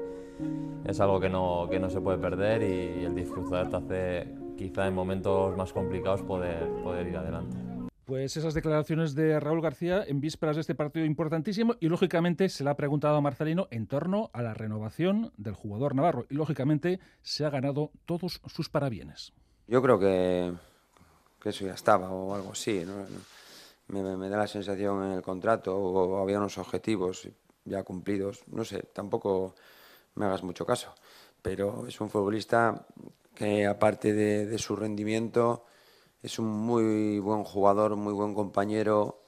[0.86, 4.28] es algo que no, que no se puede perder y, y el disfrutar te hace
[4.58, 7.58] quizá en momentos más complicados poder, poder ir adelante.
[8.06, 12.64] Pues esas declaraciones de Raúl García en vísperas de este partido importantísimo y lógicamente se
[12.64, 17.00] le ha preguntado a Marcelino en torno a la renovación del jugador navarro y lógicamente
[17.24, 19.34] se ha ganado todos sus parabienes.
[19.68, 20.54] Yo creo que,
[21.44, 22.86] eso ya estaba o algo así.
[23.88, 27.28] Me, me, da la sensación en el contrato o había unos objetivos
[27.66, 28.44] ya cumplidos.
[28.48, 29.56] No sé, tampoco
[30.14, 30.94] me hagas mucho caso.
[31.42, 32.86] Pero es un futbolista
[33.36, 35.66] que aparte de, su rendimiento
[36.26, 39.22] es un muy buen jugador, muy buen compañero.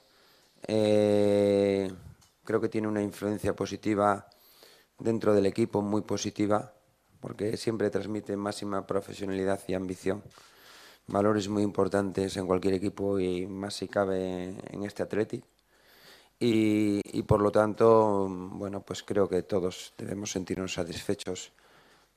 [0.66, 1.88] Eh,
[2.42, 4.28] creo que tiene una influencia positiva
[4.98, 6.74] dentro del equipo, muy positiva,
[7.20, 10.24] porque siempre transmite máxima profesionalidad y ambición.
[11.06, 15.44] Valores muy importantes en cualquier equipo y más si cabe en este Athletic.
[16.40, 21.52] Y, y por lo tanto, bueno, pues creo que todos debemos sentirnos satisfechos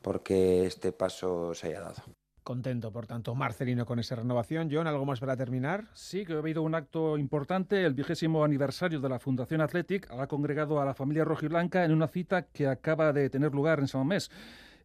[0.02, 2.21] porque este paso se haya dado.
[2.44, 4.70] Contento, por tanto, Marcelino con esa renovación.
[4.72, 5.86] John, ¿algo más para terminar?
[5.94, 7.86] Sí, que ha habido un acto importante.
[7.86, 12.08] El vigésimo aniversario de la Fundación Athletic ha congregado a la familia rojiblanca en una
[12.08, 14.32] cita que acaba de tener lugar en San Mamés.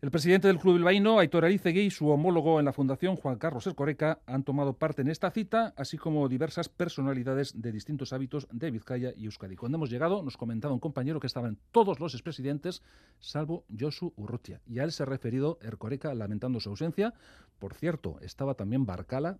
[0.02, 3.66] El presidente del Club Bilbaíno, Aitor Arizegui, y su homólogo en la Fundación, Juan Carlos
[3.66, 8.70] Ercoreca, han tomado parte en esta cita, así como diversas personalidades de distintos hábitos de
[8.70, 9.56] Vizcaya y Euskadi.
[9.56, 12.82] Cuando hemos llegado, nos comentaba un compañero que estaban todos los expresidentes,
[13.20, 14.60] salvo Josu Urrutia.
[14.66, 17.14] Y a él se ha referido Ercoreca lamentando su ausencia.
[17.58, 19.38] Por cierto, estaba también Barcala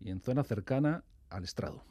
[0.00, 1.84] y en zona cercana al estrado.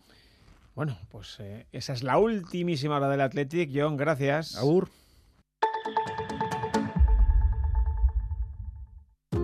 [0.74, 3.70] Bueno, pues eh, esa es la ultimísima hora del Athletic.
[3.72, 4.56] John, gracias.
[4.56, 4.90] Aur.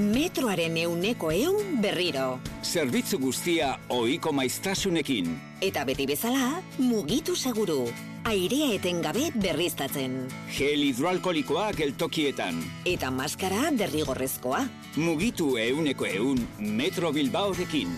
[0.00, 2.38] Metroaren euneko eun berriro.
[2.64, 5.28] Zerbitzu guztia oiko maiztasunekin.
[5.60, 7.82] Eta beti bezala, mugitu seguru.
[8.24, 10.16] Airea etengabe berriztatzen.
[10.56, 12.60] Gel hidroalkolikoa geltokietan.
[12.88, 14.62] Eta maskara derrigorrezkoa.
[14.96, 17.92] Mugitu euneko eun Metro Bilbaorekin.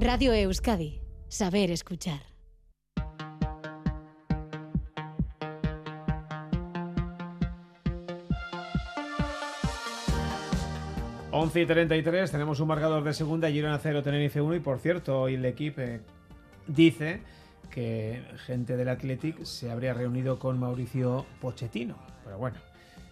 [0.00, 0.98] Radio Euskadi.
[1.28, 2.29] Saber escuchar.
[11.40, 15.22] 11 y 33, tenemos un marcador de segunda, Girona 0, Tenerife 1 y por cierto,
[15.22, 16.02] hoy el equipo eh,
[16.66, 17.22] dice
[17.70, 22.58] que gente del Athletic se habría reunido con Mauricio Pochettino, pero bueno,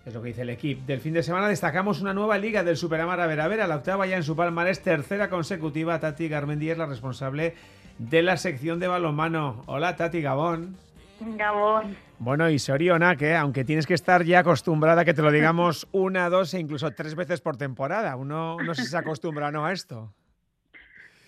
[0.04, 0.82] es lo que dice el equipo.
[0.86, 4.18] Del fin de semana destacamos una nueva liga del Superamara Vera Vera, la octava ya
[4.18, 7.54] en su palmarés, tercera consecutiva, Tati Garmendi es la responsable
[7.96, 9.62] de la sección de balonmano.
[9.64, 10.76] Hola Tati Gabón.
[11.20, 11.96] Gabón.
[12.18, 15.88] Bueno, y Soriona, que aunque tienes que estar ya acostumbrada a que te lo digamos
[15.92, 19.64] una, dos e incluso tres veces por temporada, uno no sé si se acostumbra no
[19.64, 20.12] a esto.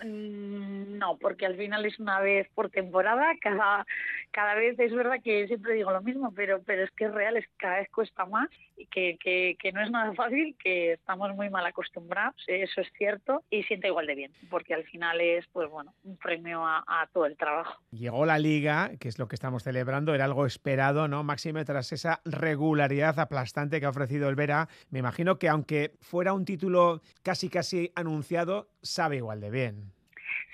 [0.04, 3.86] Mm, No, porque al final es una vez por temporada, cada,
[4.30, 7.36] cada vez es verdad que siempre digo lo mismo, pero, pero es que es real,
[7.36, 8.48] es que cada vez cuesta más
[8.90, 13.44] que, que, que no es nada fácil, que estamos muy mal acostumbrados, eso es cierto,
[13.50, 17.06] y siento igual de bien, porque al final es, pues bueno, un premio a, a
[17.12, 17.80] todo el trabajo.
[17.90, 21.22] Llegó la liga, que es lo que estamos celebrando, era algo esperado, ¿no?
[21.22, 24.68] Máxime tras esa regularidad aplastante que ha ofrecido el Vera.
[24.90, 29.92] Me imagino que aunque fuera un título casi casi anunciado, sabe igual de bien.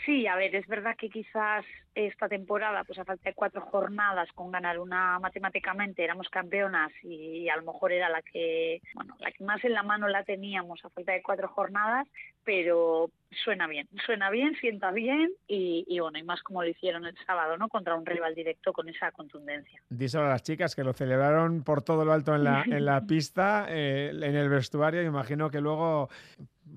[0.04, 1.64] Sí, a ver, es verdad que quizás
[1.96, 7.48] esta temporada, pues a falta de cuatro jornadas con ganar una matemáticamente éramos campeonas y
[7.48, 10.84] a lo mejor era la que, bueno, la que más en la mano la teníamos
[10.84, 12.06] a falta de cuatro jornadas,
[12.44, 13.10] pero
[13.44, 17.16] suena bien, suena bien, sienta bien y, y bueno, y más como lo hicieron el
[17.26, 17.68] sábado, ¿no?
[17.68, 19.80] Contra un rival directo con esa contundencia.
[19.88, 23.00] Díselo a las chicas que lo celebraron por todo lo alto en la, en la
[23.06, 26.10] pista, eh, en el vestuario, imagino que luego,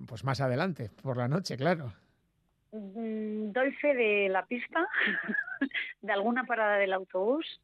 [0.08, 1.92] pues más adelante, por la noche, claro.
[2.72, 4.88] Mm, Doy fe de la pista,
[6.02, 7.62] de alguna parada del autobús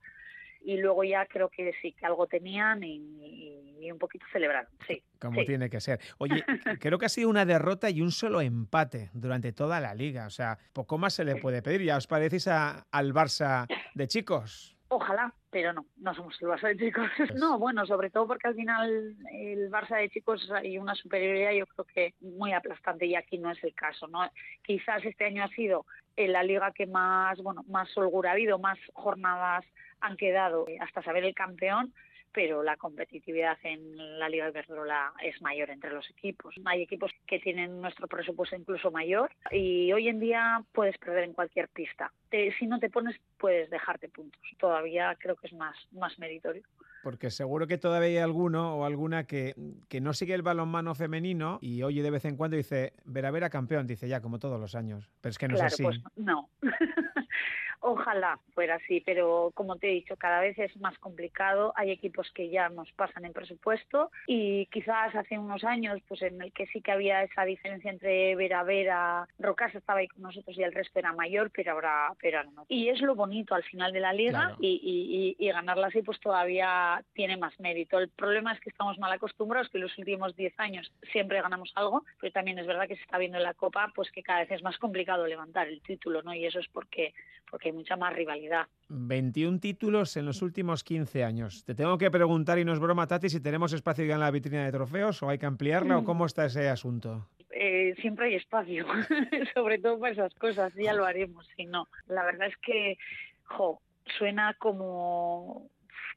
[0.61, 5.03] y luego ya creo que sí, que algo tenían y, y un poquito celebraron, sí.
[5.19, 5.45] Como sí.
[5.47, 5.99] tiene que ser.
[6.17, 6.43] Oye,
[6.81, 10.25] creo que ha sido una derrota y un solo empate durante toda la liga.
[10.25, 11.83] O sea, poco más se le puede pedir.
[11.83, 14.74] ¿Ya os parecéis a- al Barça de chicos?
[14.95, 17.09] Ojalá, pero no, no somos el Barça de chicos.
[17.35, 21.65] No, bueno, sobre todo porque al final el Barça de chicos hay una superioridad yo
[21.67, 24.21] creo que muy aplastante y aquí no es el caso, ¿no?
[24.63, 25.85] Quizás este año ha sido
[26.15, 29.65] eh, la liga que más, bueno, más holgura ha habido, más jornadas
[29.99, 31.93] han quedado eh, hasta saber el campeón,
[32.35, 36.53] pero la competitividad en la Liga de Iberdrola es mayor entre los equipos.
[36.65, 41.33] Hay equipos que tienen nuestro presupuesto incluso mayor y hoy en día puedes perder en
[41.33, 42.11] cualquier pista.
[42.29, 44.41] Te- si no te pones, puedes dejarte puntos.
[44.59, 46.63] Todavía creo que es más, más meritorio.
[47.03, 49.53] Porque seguro que todavía hay alguno o alguna que,
[49.87, 53.49] que no sigue el balonmano femenino y oye de vez en cuando dice, Vera Vera
[53.49, 55.09] campeón, dice ya, como todos los años.
[55.21, 55.83] Pero es que no claro, es así.
[55.83, 56.49] pues no.
[57.79, 61.73] Ojalá fuera así, pero como te he dicho, cada vez es más complicado.
[61.75, 66.41] Hay equipos que ya nos pasan en presupuesto y quizás hace unos años, pues en
[66.41, 70.57] el que sí que había esa diferencia entre Vera Vera, Rocasa estaba ahí con nosotros
[70.57, 72.65] y el resto era mayor, pero ahora, pero ahora no.
[72.69, 74.55] Y es lo bonito al final de la liga Claro.
[74.59, 77.99] y, y, y, y ganarla así pues todavía tiene más mérito.
[77.99, 82.03] El problema es que estamos mal acostumbrados, que los últimos 10 años siempre ganamos algo,
[82.19, 84.51] pero también es verdad que se está viendo en la Copa pues que cada vez
[84.51, 86.33] es más complicado levantar el título, ¿no?
[86.33, 87.13] Y eso es porque,
[87.49, 88.67] porque hay mucha más rivalidad.
[88.89, 91.63] 21 títulos en los últimos 15 años.
[91.65, 94.31] Te tengo que preguntar, y no es broma, Tati, si tenemos espacio ya en la
[94.31, 96.05] vitrina de trofeos o hay que ampliarla o Mm.
[96.05, 97.27] cómo está ese asunto.
[97.51, 98.85] Eh, siempre hay espacio,
[99.55, 101.87] sobre todo para esas cosas, ya lo haremos, si no.
[102.07, 102.97] La verdad es que,
[103.45, 103.81] jo,
[104.17, 105.69] suena como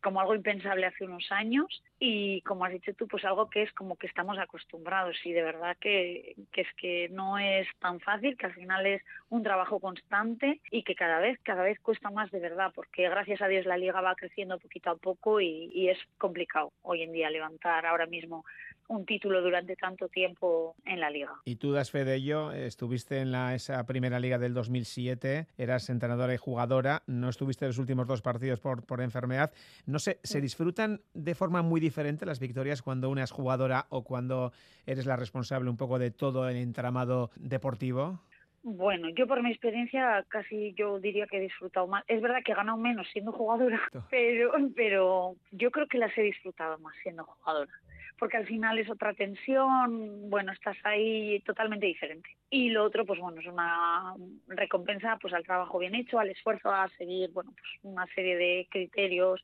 [0.03, 3.73] como algo impensable hace unos años y como has dicho tú, pues algo que es
[3.73, 8.37] como que estamos acostumbrados y de verdad que, que es que no es tan fácil,
[8.37, 12.31] que al final es un trabajo constante y que cada vez, cada vez cuesta más
[12.31, 15.89] de verdad, porque gracias a Dios la liga va creciendo poquito a poco y, y
[15.89, 18.45] es complicado hoy en día levantar ahora mismo
[18.89, 21.32] un título durante tanto tiempo en la liga.
[21.45, 25.91] Y tú das fe de ello, estuviste en la, esa primera liga del 2007, eras
[25.91, 29.53] entrenadora y jugadora, no estuviste los últimos dos partidos por, por enfermedad.
[29.86, 34.05] No sé, ¿se disfrutan de forma muy diferente las victorias cuando una es jugadora o
[34.05, 34.53] cuando
[34.86, 38.20] eres la responsable un poco de todo el entramado deportivo?
[38.62, 42.05] Bueno, yo por mi experiencia casi yo diría que he disfrutado más.
[42.09, 43.80] Es verdad que he ganado menos siendo jugadora,
[44.11, 47.72] pero, pero yo creo que las he disfrutado más siendo jugadora.
[48.19, 52.29] Porque al final es otra tensión, bueno, estás ahí totalmente diferente.
[52.51, 54.14] Y lo otro, pues bueno, es una
[54.49, 58.66] recompensa pues al trabajo bien hecho, al esfuerzo, a seguir, bueno, pues una serie de
[58.71, 59.43] criterios,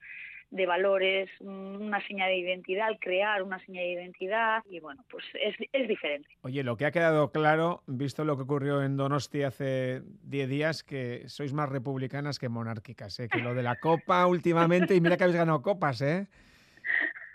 [0.54, 5.24] de valores, una señal de identidad, al crear una señal de identidad y bueno, pues
[5.34, 6.28] es, es diferente.
[6.42, 10.84] Oye, lo que ha quedado claro, visto lo que ocurrió en Donosti hace 10 días,
[10.84, 13.28] que sois más republicanas que monárquicas, ¿eh?
[13.28, 16.28] que lo de la copa últimamente, y mira que habéis ganado copas, ¿eh?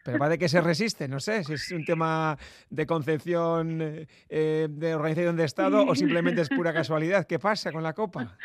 [0.04, 2.38] Pero de que se resiste, no sé si es un tema
[2.70, 7.26] de concepción eh, de organización de Estado o simplemente es pura casualidad.
[7.28, 8.38] ¿Qué pasa con la copa?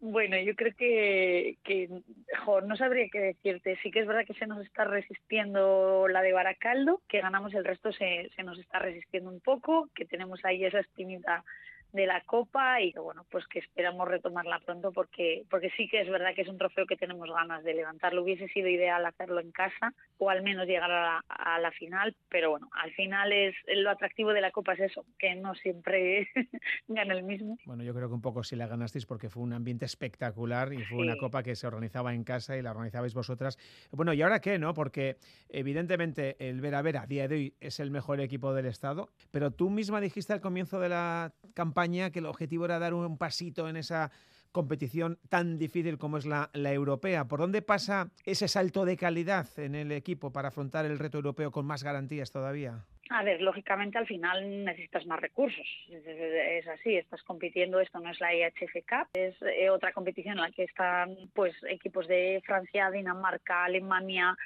[0.00, 3.76] Bueno, yo creo que, que no sabría qué decirte.
[3.82, 7.64] Sí que es verdad que se nos está resistiendo la de Baracaldo, que ganamos el
[7.64, 11.44] resto se, se nos está resistiendo un poco, que tenemos ahí esa espinita
[11.92, 16.08] de la copa y bueno pues que esperamos retomarla pronto porque porque sí que es
[16.10, 19.50] verdad que es un trofeo que tenemos ganas de levantarlo hubiese sido ideal hacerlo en
[19.52, 23.54] casa o al menos llegar a la, a la final pero bueno al final es
[23.74, 26.28] lo atractivo de la copa es eso que no siempre
[26.88, 29.54] gana el mismo Bueno, yo creo que un poco sí la ganasteis porque fue un
[29.54, 31.18] ambiente espectacular y fue una Sí.
[31.20, 33.56] copa que se organizaba en casa y la organizabais vosotras.
[33.90, 34.74] Bueno, ¿y ahora qué, no?
[34.74, 35.16] Porque
[35.48, 39.50] evidentemente el Vera Vera a día de hoy es el mejor equipo del Estado, pero
[39.50, 43.18] tú misma dijiste al comienzo de la campaña campaña que el objetivo era dar un
[43.18, 44.10] pasito en esa
[44.50, 47.26] competición tan difícil como es la, europea.
[47.26, 51.52] ¿Por dónde pasa ese salto de calidad en el equipo para afrontar el reto europeo
[51.52, 52.84] con más garantías todavía?
[53.10, 55.66] A ver, lógicamente al final necesitas más recursos.
[55.88, 60.42] Es, así, estás compitiendo, esto no es la IHF Cup, es eh, otra competición en
[60.42, 64.36] la que están pues equipos de Francia, Dinamarca, Alemania,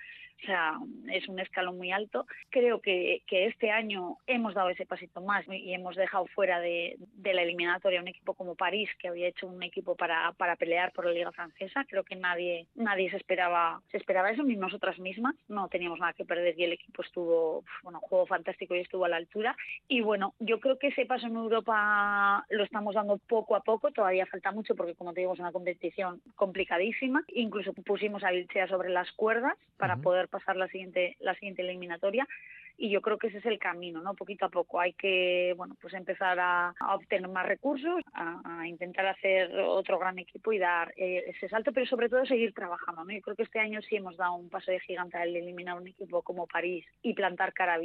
[0.42, 0.78] o sea,
[1.12, 2.26] es un escalón muy alto.
[2.50, 6.96] Creo que, que este año hemos dado ese pasito más y hemos dejado fuera de,
[6.98, 10.92] de, la eliminatoria un equipo como París, que había hecho un equipo para, para pelear
[10.92, 11.84] por la Liga Francesa.
[11.88, 15.34] Creo que nadie, nadie se esperaba, se esperaba eso, ni nosotras mismas.
[15.48, 19.08] No teníamos nada que perder y el equipo estuvo, bueno, juego fantástico y estuvo a
[19.08, 19.56] la altura.
[19.86, 23.92] Y bueno, yo creo que ese paso en Europa lo estamos dando poco a poco.
[23.92, 27.22] Todavía falta mucho porque, como te digo, es una competición complicadísima.
[27.28, 30.02] Incluso pusimos a Vilchea sobre las cuerdas para uh -huh.
[30.02, 32.26] poder pasar la siguiente, la siguiente eliminatoria
[32.76, 34.14] y yo creo que ese es el camino, ¿no?
[34.14, 39.06] Poquito a poco hay que, bueno, pues empezar a, obtener más recursos, a, a, intentar
[39.06, 43.12] hacer otro gran equipo y dar eh, ese salto, pero sobre todo seguir trabajando, ¿no?
[43.12, 45.86] Yo creo que este año sí hemos dado un paso de gigante al eliminar un
[45.86, 47.78] equipo como París y plantar cara a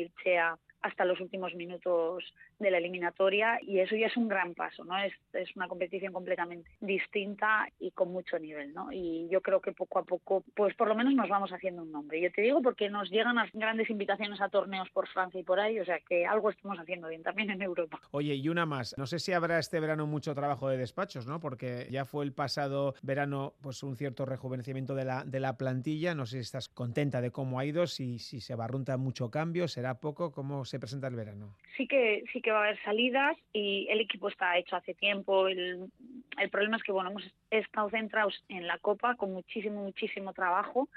[0.81, 2.23] hasta los últimos minutos
[2.59, 4.97] de la eliminatoria y eso ya es un gran paso, ¿no?
[4.97, 8.91] Es, es una competición completamente distinta y con mucho nivel, ¿no?
[8.91, 11.91] Y yo creo que poco a poco, pues por lo menos nos vamos haciendo un
[11.91, 12.21] nombre.
[12.21, 15.59] Yo te digo porque nos llegan las grandes invitaciones a torneos por Francia y por
[15.59, 17.99] ahí, o sea que algo estamos haciendo bien también en Europa.
[18.11, 21.39] Oye, y una más, no sé si habrá este verano mucho trabajo de despachos, ¿no?
[21.39, 26.15] Porque ya fue el pasado verano pues un cierto rejuvenecimiento de la, de la plantilla,
[26.15, 29.67] no sé si estás contenta de cómo ha ido, si, si se barrunta mucho cambio,
[29.67, 31.55] será poco, ¿cómo se presenta el verano?
[31.75, 35.47] Sí que sí que va a haber salidas y el equipo está hecho hace tiempo.
[35.47, 35.89] El,
[36.37, 40.89] el problema es que bueno hemos estado centrados en la Copa con muchísimo muchísimo trabajo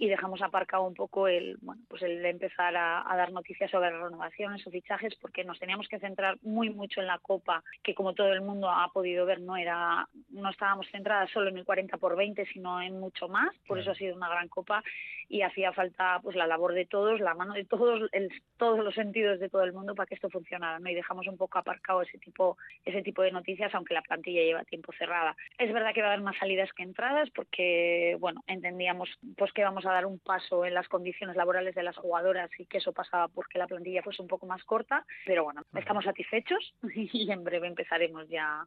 [0.00, 3.90] y dejamos aparcado un poco el bueno pues el empezar a, a, dar noticias sobre
[3.90, 8.14] renovaciones o fichajes porque nos teníamos que centrar muy mucho en la copa que como
[8.14, 11.98] todo el mundo ha podido ver no era no estábamos centradas solo en el 40
[11.98, 13.54] por 20 sino en mucho más.
[13.66, 14.82] Por eso ha sido una gran copa
[15.28, 18.94] y hacía falta pues la labor de todos la mano de todos el, todos los
[18.94, 22.02] sentidos de todo el mundo para que esto funcionara no y dejamos un poco aparcado
[22.02, 25.36] ese tipo ese tipo de noticias aunque la plantilla lleva tiempo cerrada.
[25.58, 29.62] Es verdad que va a haber más salidas que entradas porque bueno entendíamos pues que
[29.62, 32.92] vamos a dar un paso en las condiciones laborales de las jugadoras y que eso
[32.92, 37.44] pasaba porque la plantilla fuese un poco más corta, pero bueno, estamos satisfechos y en
[37.44, 38.66] breve empezaremos ya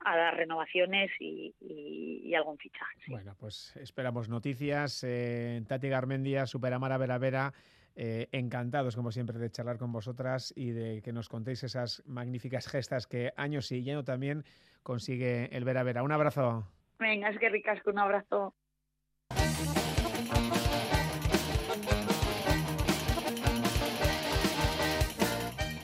[0.00, 2.94] a dar renovaciones y, y, y algún fichaje.
[3.04, 3.10] Sí.
[3.10, 5.02] Bueno, pues esperamos noticias.
[5.04, 7.52] Eh, Tati Garmendia, Superamara Vera Vera,
[7.96, 12.66] eh, encantados, como siempre, de charlar con vosotras y de que nos contéis esas magníficas
[12.68, 14.44] gestas que año sí y año también
[14.82, 16.02] consigue el Vera Vera.
[16.02, 16.66] Un abrazo.
[16.98, 18.54] Venga, es que ricasco, un abrazo.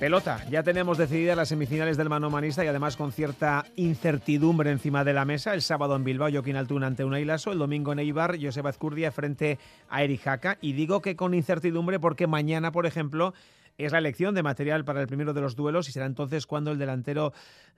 [0.01, 5.12] Pelota, ya tenemos decididas las semifinales del manomanista y además con cierta incertidumbre encima de
[5.12, 5.53] la mesa.
[5.53, 7.53] El sábado en Bilbao, Joaquín Altuna ante un Ailaso.
[7.53, 9.59] El domingo en Eibar, Joseba Azcurdia frente
[9.90, 10.57] a Eri Jaca.
[10.62, 13.34] Y digo que con incertidumbre porque mañana, por ejemplo,
[13.76, 16.70] es la elección de material para el primero de los duelos y será entonces cuando
[16.70, 17.34] el delantero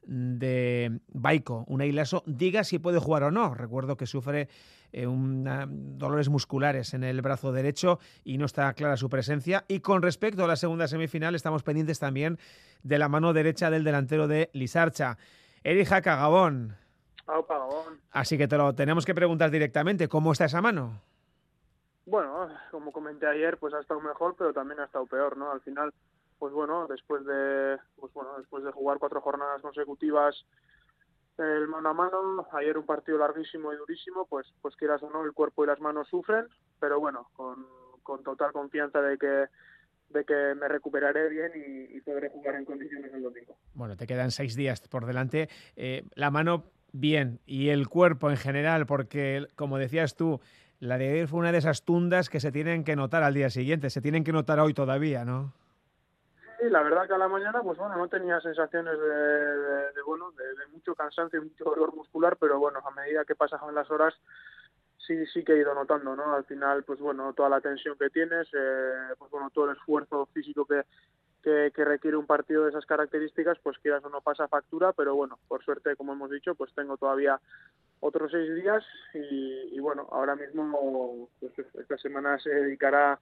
[0.06, 3.52] de Baico, un Ailaso, diga si puede jugar o no.
[3.52, 4.48] Recuerdo que sufre
[4.92, 9.64] eh, una, dolores musculares en el brazo derecho y no está clara su presencia.
[9.68, 12.38] Y con respecto a la segunda semifinal, estamos pendientes también
[12.82, 15.16] de la mano derecha del delantero de Lisarcha.
[15.64, 16.76] Eri Jaca, Gabón.
[17.26, 18.00] Opa, Gabón.
[18.10, 21.00] Así que te lo tenemos que preguntar directamente, ¿cómo está esa mano?
[22.04, 25.52] Bueno, como comenté ayer, pues ha estado mejor, pero también ha estado peor, ¿no?
[25.52, 25.94] Al final,
[26.38, 30.44] pues bueno, después de, pues bueno, después de jugar cuatro jornadas consecutivas
[31.42, 35.24] el mano a mano, ayer un partido larguísimo y durísimo, pues, pues quieras o no,
[35.24, 36.46] el cuerpo y las manos sufren,
[36.80, 37.66] pero bueno, con,
[38.02, 39.46] con total confianza de que
[40.12, 43.56] de que me recuperaré bien y, podré jugar en condiciones el domingo.
[43.74, 45.48] Bueno, te quedan seis días por delante.
[45.74, 50.40] Eh, la mano bien y el cuerpo en general, porque como decías tú,
[50.80, 53.50] la de ayer fue una de esas tundas que se tienen que notar al día
[53.50, 55.54] siguiente, se tienen que notar hoy todavía, ¿no?
[56.62, 60.66] Sí, la verdad que a la mañana, pues bueno, no tenía sensaciones de, bueno, de,
[60.72, 64.14] mucho cansancio y mucho dolor muscular, pero bueno, a medida que pasaban las horas,
[64.96, 66.32] sí, sí que he ido notando, ¿no?
[66.32, 70.26] Al final, pues bueno, toda la tensión que tienes, eh, pues bueno, todo el esfuerzo
[70.26, 70.84] físico que,
[71.42, 75.40] que, requiere un partido de esas características, pues quieras o no pasa factura, pero bueno,
[75.48, 77.40] por suerte, como hemos dicho, pues tengo todavía
[77.98, 78.84] otros seis días
[79.14, 83.18] y, y bueno, ahora mismo pues esta semana se dedicará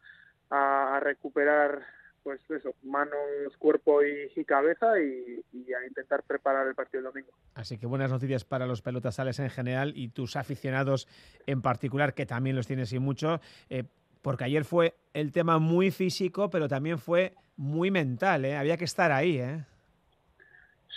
[0.50, 1.86] a recuperar
[2.22, 7.12] pues eso, manos, cuerpo y, y cabeza y, y, a intentar preparar el partido del
[7.12, 7.32] domingo.
[7.54, 11.08] Así que buenas noticias para los pelotasales en general y tus aficionados
[11.46, 13.84] en particular, que también los tienes y mucho, eh,
[14.22, 18.56] porque ayer fue el tema muy físico, pero también fue muy mental, ¿eh?
[18.56, 19.38] había que estar ahí.
[19.38, 19.64] ¿eh?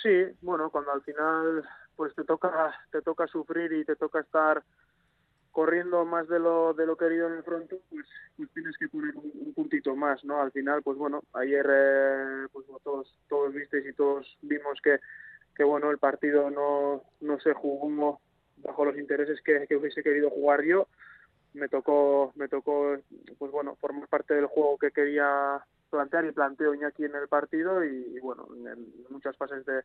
[0.02, 1.64] Sí, bueno, cuando al final
[1.96, 4.62] pues te toca te toca sufrir y te toca estar
[5.54, 8.04] corriendo más de lo de lo querido en el fronto, pues,
[8.36, 10.42] pues tienes que poner un, puntito más, ¿no?
[10.42, 14.98] Al final, pues bueno, ayer eh, pues todos todos visteis y todos vimos que
[15.54, 18.20] que bueno el partido no no se jugó
[18.56, 20.88] bajo los intereses que, que hubiese querido jugar yo.
[21.52, 22.96] Me tocó me tocó
[23.38, 27.84] pues bueno formar parte del juego que quería plantear y planteo Iñaki en el partido
[27.84, 29.82] y, bueno en, muchas fases de,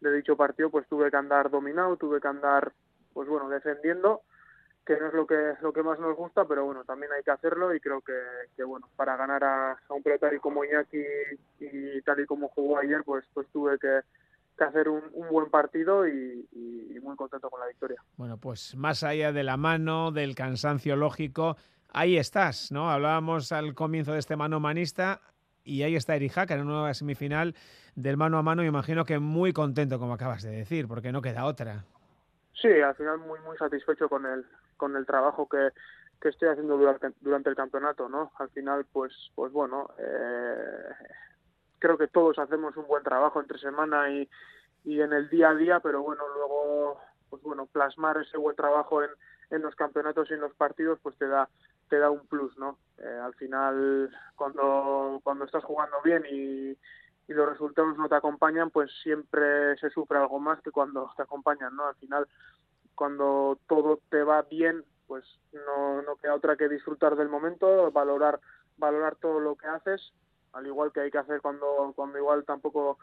[0.00, 2.72] de dicho partido pues tuve que andar dominado, tuve que andar
[3.12, 4.22] pues bueno defendiendo
[4.86, 7.32] que no es lo que lo que más nos gusta, pero bueno, también hay que
[7.32, 8.16] hacerlo y creo que,
[8.56, 11.02] que bueno, para ganar a, a un pelotario como Iñaki
[11.58, 14.00] y, tal y como jugó ayer, pues pues tuve que,
[14.56, 18.00] que hacer un, un, buen partido y, y, muy contento con la victoria.
[18.16, 21.56] Bueno, pues más allá de la mano, del cansancio lógico,
[21.92, 22.90] ahí estás, ¿no?
[22.90, 25.20] Hablábamos al comienzo de este mano manista
[25.64, 27.54] y ahí está Erijaca en una nueva semifinal
[27.96, 28.62] del mano a mano.
[28.62, 31.84] Y imagino que muy contento, como acabas de decir, porque no queda otra.
[32.54, 34.44] Sí, al final muy muy satisfecho con el
[34.76, 35.70] con el trabajo que,
[36.20, 38.32] que estoy haciendo durante, el campeonato, ¿no?
[38.38, 40.90] Al final, pues pues bueno, eh,
[41.78, 44.28] creo que todos hacemos un buen trabajo entre semana y,
[44.84, 49.02] y en el día a día, pero bueno, luego pues bueno, plasmar ese buen trabajo
[49.02, 49.10] en,
[49.50, 51.48] en los campeonatos y en los partidos, pues te da
[51.88, 52.78] te da un plus, ¿no?
[52.98, 56.76] Eh, al final, cuando cuando estás jugando bien y
[57.28, 61.22] y los resultados no te acompañan, pues siempre se sufre algo más que cuando te
[61.22, 61.86] acompañan, ¿no?
[61.86, 62.28] Al final,
[62.96, 68.40] cuando todo te va bien, pues no, no queda otra que disfrutar del momento, valorar,
[68.76, 70.12] valorar todo lo que haces,
[70.52, 72.98] al igual que hay que hacer cuando, cuando igual tampoco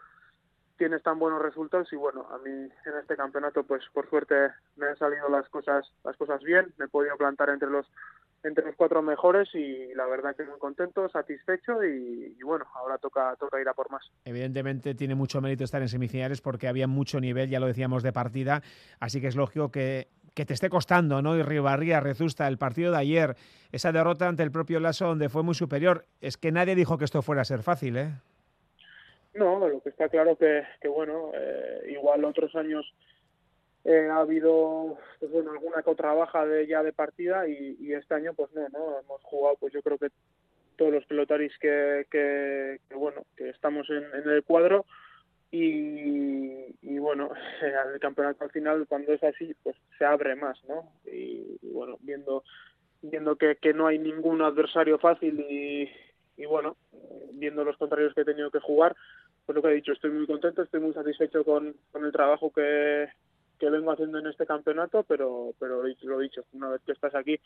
[0.77, 1.91] tienes tan buenos resultados.
[1.93, 4.35] Y bueno, a mí en este campeonato pues por suerte
[4.75, 7.87] me han salido las cosas las cosas bien, me he podido plantar entre los
[8.43, 12.97] entre los cuatro mejores y la verdad que muy contento, satisfecho y, y, bueno, ahora
[12.97, 14.03] toca, toca ir a por más.
[14.25, 18.11] Evidentemente tiene mucho mérito estar en semifinales porque había mucho nivel, ya lo decíamos, de
[18.11, 18.61] partida,
[18.99, 21.37] así que es lógico que, que te esté costando, ¿no?
[21.37, 23.35] Y Ribarría, Rezusta, el partido de ayer,
[23.71, 27.05] esa derrota ante el propio Lasso donde fue muy superior, es que nadie dijo que
[27.05, 28.11] esto fuera a ser fácil, ¿eh?
[29.35, 32.85] No, lo que está claro que, que bueno, eh, igual otros años
[33.85, 38.13] eh, ha habido pues bueno alguna que otra baja de ya de partida y, este
[38.15, 40.09] año pues no no hemos jugado pues yo creo que
[40.77, 44.85] todos los pelotaris que, que, que bueno que estamos en, en el cuadro
[45.51, 47.29] y, y bueno
[47.93, 51.97] el campeonato al final cuando es así pues se abre más no y, y bueno
[52.01, 52.43] viendo
[53.01, 55.91] viendo que, que no hay ningún adversario fácil y,
[56.37, 56.77] y bueno
[57.33, 58.95] viendo los contrarios que he tenido que jugar
[59.45, 62.51] pues lo que he dicho estoy muy contento estoy muy satisfecho con, con el trabajo
[62.51, 63.09] que
[63.63, 67.39] que vengo haciendo en este campeonato, pero, pero lo dicho, una vez que estás aquí,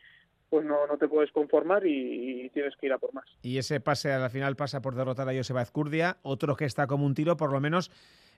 [0.49, 3.25] pues no, no te puedes conformar y, tienes que ir a por más.
[3.43, 6.87] Y ese pase a la final pasa por derrotar a Joseba Ezcurdia, otro que está
[6.87, 7.91] como un tiro, por lo menos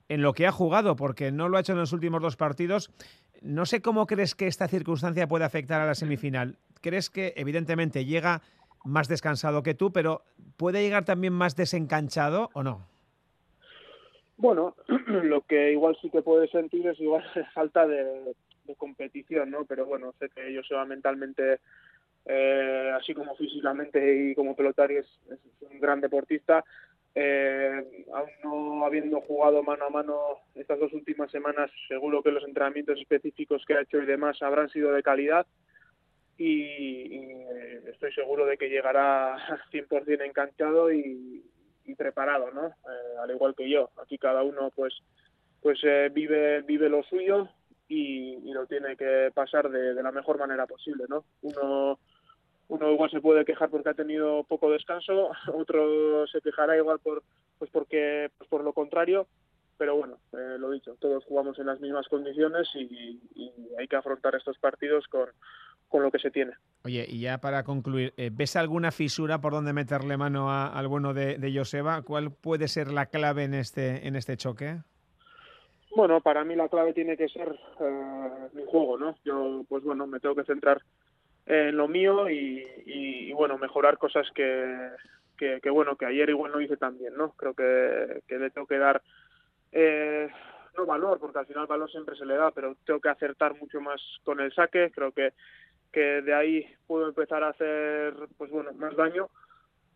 [0.09, 2.91] en lo que ha jugado, porque no lo ha hecho en los últimos dos partidos.
[3.41, 6.57] No sé cómo crees que esta circunstancia puede afectar a la semifinal.
[6.81, 8.41] ¿Crees que evidentemente llega
[8.83, 10.25] más descansado que tú, pero
[10.57, 12.89] puede llegar también más desencanchado o no?
[14.39, 14.73] Bueno,
[15.23, 17.23] lo que igual sí que puede sentir es igual
[17.53, 18.33] falta de,
[18.77, 19.65] competición, ¿no?
[19.65, 21.59] Pero bueno, sé que ellos se mentalmente,
[22.25, 25.19] eh, así como físicamente y como pelotario, es,
[25.69, 26.63] un gran deportista.
[27.15, 30.15] Eh, aún no habiendo jugado mano a mano
[30.55, 34.69] estas dos últimas semanas, seguro que los entrenamientos específicos que ha hecho y demás habrán
[34.69, 35.47] sido de calidad.
[36.37, 37.45] Y, y
[37.87, 39.35] estoy seguro de que llegará
[39.73, 41.43] 100% enganchado y,
[41.89, 42.67] y preparado, ¿no?
[42.67, 43.89] Eh, al igual que yo.
[44.01, 44.93] Aquí cada uno, pues,
[45.61, 47.49] pues eh, vive vive lo suyo
[47.87, 51.23] y, lo tiene que pasar de, la mejor manera posible, ¿no?
[51.41, 51.99] Uno
[52.67, 57.23] uno igual se puede quejar porque ha tenido poco descanso, otro se quejará igual por
[57.57, 59.27] pues porque pues por lo contrario,
[59.77, 63.19] pero bueno, eh, lo dicho, todos jugamos en las mismas condiciones y
[63.77, 65.29] hay que afrontar estos partidos con
[65.89, 66.53] con lo que se tiene.
[66.85, 70.87] Oye, y ya para concluir, eh, ¿ves alguna fisura por donde meterle mano a, al
[70.87, 72.01] bueno de, de, Joseba?
[72.03, 74.77] ¿Cuál puede ser la clave en este, en este choque?
[75.95, 79.15] Bueno, para mí la clave tiene que ser uh, mi juego, ¿no?
[79.25, 80.81] Yo, pues bueno, me tengo que centrar
[81.45, 84.89] en lo mío y, y, y bueno, mejorar cosas que,
[85.35, 87.31] que, que, bueno, que ayer igual no hice tan bien, ¿no?
[87.31, 89.01] Creo que, que le tengo que dar
[89.71, 90.29] eh,
[90.77, 93.81] no valor, porque al final valor siempre se le da, pero tengo que acertar mucho
[93.81, 95.33] más con el saque, creo que
[95.91, 99.29] que de ahí puedo empezar a hacer pues bueno más daño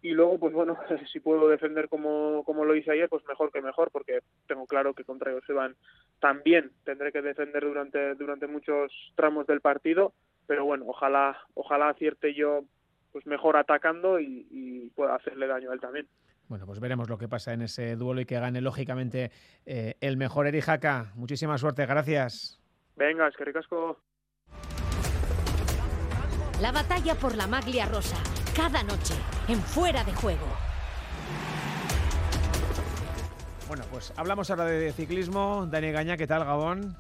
[0.02, 0.78] y luego pues bueno
[1.12, 4.94] si puedo defender como, como lo hice ayer pues mejor que mejor porque tengo claro
[4.94, 5.76] que contra ellos se van
[6.20, 10.14] también tendré que defender durante durante muchos tramos del partido
[10.46, 12.64] pero bueno ojalá ojalá acierte yo
[13.12, 16.08] pues mejor atacando y, y pueda hacerle daño a él también
[16.50, 19.32] Bueno, pues veremos lo que pasa en ese duelo y que gane lógicamente
[19.66, 21.12] eh, el mejor Erijaka.
[21.16, 22.62] Muchísima suerte, gracias.
[22.96, 23.98] Venga, es que ricasco.
[26.64, 28.16] La batalla por la maglia rosa,
[28.56, 29.14] cada noche,
[29.50, 30.48] en Fuera de Juego.
[33.68, 35.68] Bueno, pues hablamos ahora de ciclismo.
[35.70, 36.96] Dani Gaña, ¿qué tal, Gabón?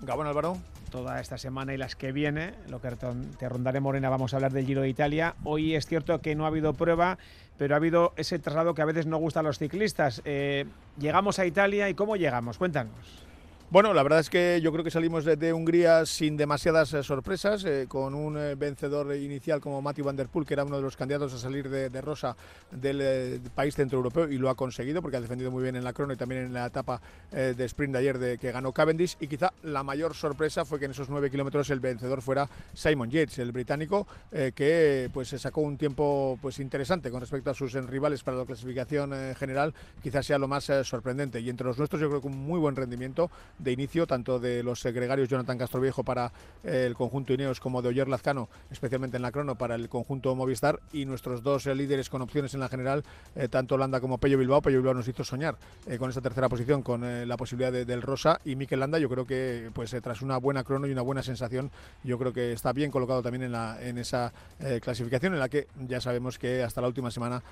[0.00, 0.56] Gabón Álvaro.
[0.90, 2.90] Toda esta semana y las que viene, lo que
[3.38, 5.36] te rondaré Morena, vamos a hablar del Giro de Italia.
[5.44, 7.16] Hoy es cierto que no ha habido prueba,
[7.58, 10.20] pero ha habido ese traslado que a veces no gusta a los ciclistas.
[10.24, 10.64] Eh,
[10.98, 12.58] llegamos a Italia y ¿cómo llegamos?
[12.58, 13.25] Cuéntanos.
[13.68, 17.64] Bueno, la verdad es que yo creo que salimos de, Hungría sin demasiadas eh, sorpresas,
[17.64, 20.82] eh, con un eh, vencedor inicial como Mati Van Der Poel, que era uno de
[20.82, 22.36] los candidatos a salir de, Rosa
[22.70, 26.12] del país centroeuropeo y lo ha conseguido porque ha defendido muy bien en la crono
[26.12, 27.00] y también en la etapa
[27.32, 29.16] de sprint de ayer de, que ganó Cavendish.
[29.18, 33.10] Y quizá la mayor sorpresa fue que en esos nueve kilómetros el vencedor fuera Simon
[33.10, 37.72] Yates, el británico, que pues se sacó un tiempo pues interesante con respecto a sus
[37.72, 39.74] rivales para la clasificación general.
[40.02, 41.40] Quizás sea lo más sorprendente.
[41.40, 44.62] Y entre los nuestros yo creo que un muy buen rendimiento de inicio, tanto de
[44.62, 46.32] los gregarios Jonathan Castroviejo para
[46.64, 50.34] eh, el conjunto Ineos como de Oyer Lazcano, especialmente en la crono para el conjunto
[50.34, 53.04] Movistar, y nuestros dos eh, líderes con opciones en la general,
[53.34, 54.62] eh, tanto Landa como Pello Bilbao.
[54.62, 55.56] Pello Bilbao nos hizo soñar
[55.98, 59.70] con esa tercera posición, con la posibilidad del Rosa, y Mikel Landa, yo creo que
[59.72, 61.70] pues tras una buena crono y una buena sensación,
[62.02, 64.32] yo creo que está bien colocado también en, la, en esa
[64.80, 67.42] clasificación, en la que ya sabemos que hasta la última semana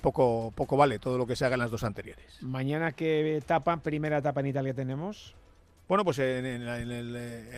[0.00, 2.38] poco, poco vale todo lo que se haga en las dos anteriores.
[2.42, 5.34] Mañana, ¿qué etapa, primera etapa en Italia tenemos?
[5.90, 6.64] Bueno, pues en,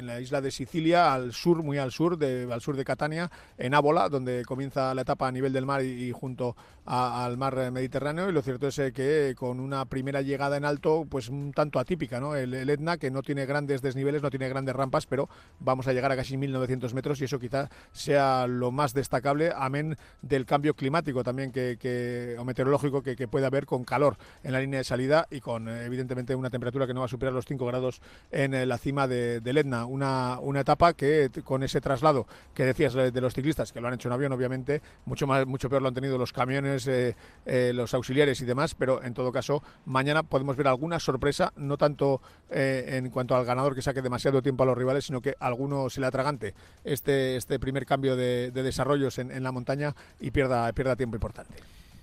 [0.07, 3.75] la, isla de Sicilia, al sur, muy al sur, de, al sur de Catania, en
[3.75, 8.29] Ábola, donde comienza la etapa a nivel del mar y, junto al mar Mediterráneo.
[8.29, 11.79] Y lo cierto es eh, que con una primera llegada en alto, pues un tanto
[11.79, 12.35] atípica, ¿no?
[12.35, 15.29] El, Etna, que no tiene grandes desniveles, no tiene grandes rampas, pero
[15.61, 19.97] vamos a llegar a casi 1.900 metros y eso quizá sea lo más destacable, amén
[20.23, 24.79] del cambio climático también que, o meteorológico que, puede haber con calor en la línea
[24.79, 27.65] de salida y con, eh, evidentemente, una temperatura que no va a superar los 5
[27.67, 29.87] grados en eh, la cima de, del Etna.
[29.87, 33.95] Una, una etapa que con ese traslado que decías de los ciclistas, que lo han
[33.95, 37.15] hecho en avión, obviamente, mucho, más, mucho peor lo han tenido los camiones, eh,
[37.47, 41.77] eh, los auxiliares y demás, pero en todo caso, mañana podemos ver alguna sorpresa, no
[41.77, 42.21] tanto
[42.51, 46.01] en cuanto al ganador que saque demasiado tiempo a los rivales, sino que alguno se
[46.01, 46.55] le atragante
[46.85, 51.55] este, este primer cambio de, desarrollos en, en, la montaña y pierda, pierda tiempo importante.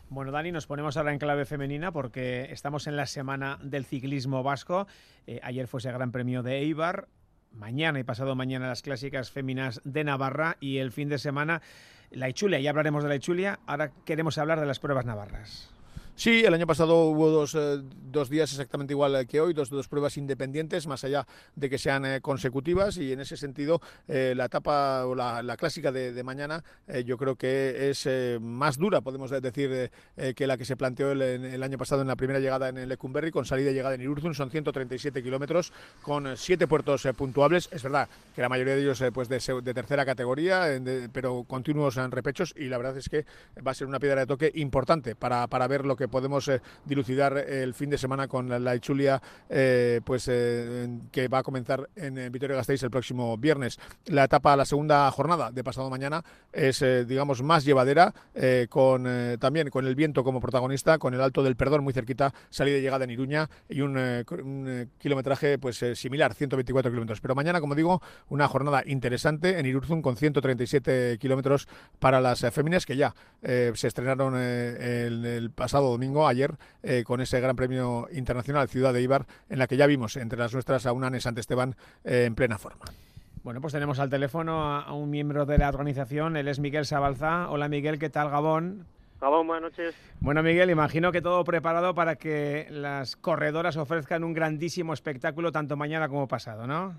[0.09, 4.41] Bueno, Dani, nos ponemos ahora en clave femenina porque estamos en la semana del ciclismo
[4.41, 4.87] vasco.
[5.27, 7.07] Eh, ayer fue ese gran premio de Eibar.
[7.51, 11.61] Mañana y pasado mañana las clásicas féminas de Navarra y el fin de semana
[12.11, 12.59] la Ichulia.
[12.59, 13.59] Ya hablaremos de la Ichulia.
[13.65, 15.69] Ahora queremos hablar de las pruebas navarras.
[16.19, 19.87] Sí, el año pasado hubo dos, eh, dos días exactamente igual que hoy, dos, dos,
[19.87, 24.47] pruebas independientes, más allá de que sean eh, consecutivas, y en ese sentido eh, la
[24.47, 26.61] etapa o la, clásica de, mañana
[27.05, 28.07] yo creo que es
[28.41, 29.89] más dura, podemos decir,
[30.35, 33.31] que la que se planteó el, año pasado en la primera llegada en el Lecumberri,
[33.31, 37.69] con salida y llegada en Irurzun, son 137 kilómetros, con siete puertos puntuables.
[37.71, 40.67] Es verdad que la mayoría de ellos pues de, de tercera categoría,
[41.13, 43.25] pero continuos en repechos, y la verdad es que
[43.65, 46.61] va a ser una piedra de toque importante para, para ver lo que podemos eh,
[46.85, 48.79] dilucidar el fin de semana con la, la
[49.49, 53.79] eh, pues eh, que va a comenzar en, Vitoria Gasteiz el próximo viernes.
[54.05, 58.13] La etapa, la segunda jornada de pasado mañana es, digamos, más llevadera,
[58.69, 59.07] con
[59.39, 62.81] también con el viento como protagonista, con el Alto del Perdón muy cerquita, salida y
[62.81, 67.21] llegada en Iruña y un, kilometraje pues similar, 124 kilómetros.
[67.21, 71.67] Pero mañana, como digo, una jornada interesante en Irurzun con 137 kilómetros
[71.99, 77.41] para las féminas que ya se estrenaron el, el pasado domingo, ayer, eh, con ese
[77.41, 80.93] Gran Premio Internacional Ciudad de Ibar, en la que ya vimos entre las nuestras a
[80.93, 81.75] una Ante Esteban
[82.05, 82.85] eh, en plena forma.
[83.43, 87.49] Bueno, pues tenemos al teléfono a, un miembro de la organización, él es Miguel Sabalza.
[87.49, 88.85] Hola Miguel, ¿qué tal Gabón?
[89.19, 89.93] Gabón, buenas noches.
[90.21, 95.75] Bueno, Miguel, imagino que todo preparado para que las corredoras ofrezcan un grandísimo espectáculo tanto
[95.75, 96.93] mañana como pasado, ¿no?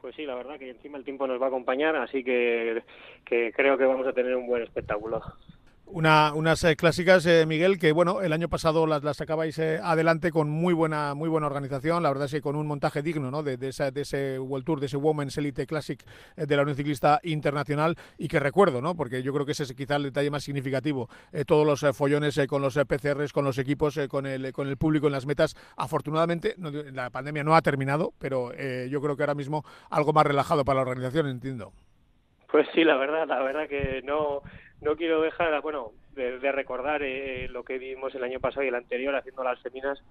[0.00, 2.84] Pues sí, la verdad que encima el tiempo nos va a acompañar, así que,
[3.24, 5.20] que creo que vamos a tener un buen espectáculo.
[5.88, 10.32] Una, unas eh, clásicas, eh, Miguel, que bueno, el año pasado las, sacabais eh, adelante
[10.32, 13.44] con muy buena, muy buena organización, la verdad es que con un montaje digno ¿no?
[13.44, 16.02] de, de, de ese World Tour, de ese Women's Elite Classic
[16.36, 18.96] de la Unión Ciclista Internacional y que recuerdo, ¿no?
[18.96, 21.08] porque yo creo que ese es quizá el detalle más significativo,
[21.46, 25.12] todos los follones con los PCRs, con los equipos, con, el, con el público en
[25.12, 25.54] las metas.
[25.76, 26.56] Afortunadamente,
[26.92, 28.52] la pandemia no ha terminado, pero
[28.88, 31.72] yo creo que ahora mismo algo más relajado para la organización, entiendo.
[32.50, 34.42] Pues sí, la verdad, la verdad que no,
[34.80, 38.74] no quiero dejar, bueno, de, recordar eh, lo que vimos el año pasado y el
[38.74, 40.02] anterior haciendo las seminas,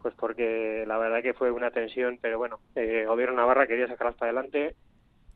[0.00, 4.16] pues porque la verdad que fue una tensión, pero bueno, eh, Gobierno Navarra quería sacarlas
[4.16, 4.74] para adelante,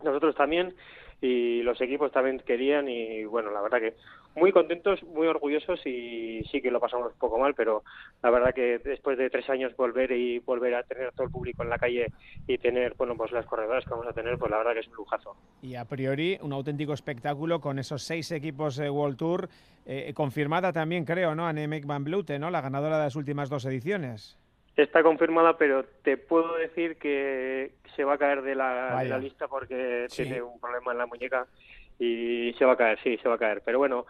[0.03, 0.75] nosotros también,
[1.21, 3.95] y los equipos también querían y bueno, la verdad que
[4.35, 7.83] muy contentos, muy orgullosos y sí que lo pasamos un poco mal, pero
[8.23, 11.63] la verdad que después de tres años volver y volver a tener todo el público
[11.63, 12.13] en la calle
[12.47, 14.89] y tener, bueno, pues las corredoras que vamos a tener, pues la verdad que es
[14.89, 15.37] un lujazo.
[15.63, 19.49] Y a priori un auténtico espectáculo con esos seis equipos de World Tour,
[19.87, 21.47] eh, confirmada también creo, ¿no?
[21.47, 22.51] A Nemec Van Blute, ¿no?
[22.51, 24.39] La ganadora de las últimas dos ediciones.
[24.77, 29.19] Está confirmada, pero te puedo decir que se va a caer de la, de la
[29.19, 31.47] lista porque tiene un problema en la muñeca
[31.99, 33.63] y se va a caer, sí, se va a caer.
[33.65, 34.05] Pero bueno,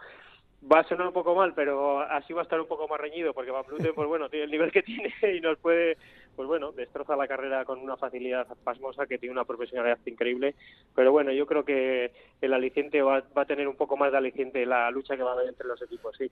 [0.69, 3.33] va a sonar un poco mal, pero así va a estar un poco más reñido,
[3.33, 5.97] porque Van Bluten, pues bueno, tiene el nivel que tiene y nos puede,
[6.35, 10.55] pues bueno, destroza la carrera con una facilidad pasmosa, que tiene una profesionalidad increíble.
[10.95, 12.11] Pero bueno, yo creo que
[12.41, 15.31] el aliciente va, va a tener un poco más de aliciente la lucha que va
[15.31, 16.29] a haber entre los equipos, sí.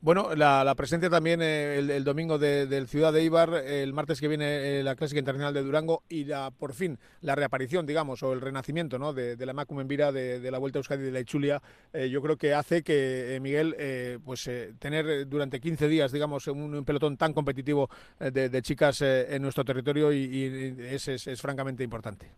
[0.00, 4.78] Bueno, la, presencia también eh, el, domingo del Ciudad de Ibar, el martes que viene
[4.78, 8.40] eh, la Clásica Internacional de Durango y la, por fin la reaparición, digamos, o el
[8.40, 9.12] renacimiento ¿no?
[9.12, 12.20] de, la Macum en Vira, de, la Vuelta a Euskadi de la Ichulia, eh, yo
[12.22, 17.88] creo que hace que Miguel, pues tener durante 15 días, digamos, un, pelotón tan competitivo
[18.18, 22.30] de, chicas en nuestro territorio y, es francamente importante.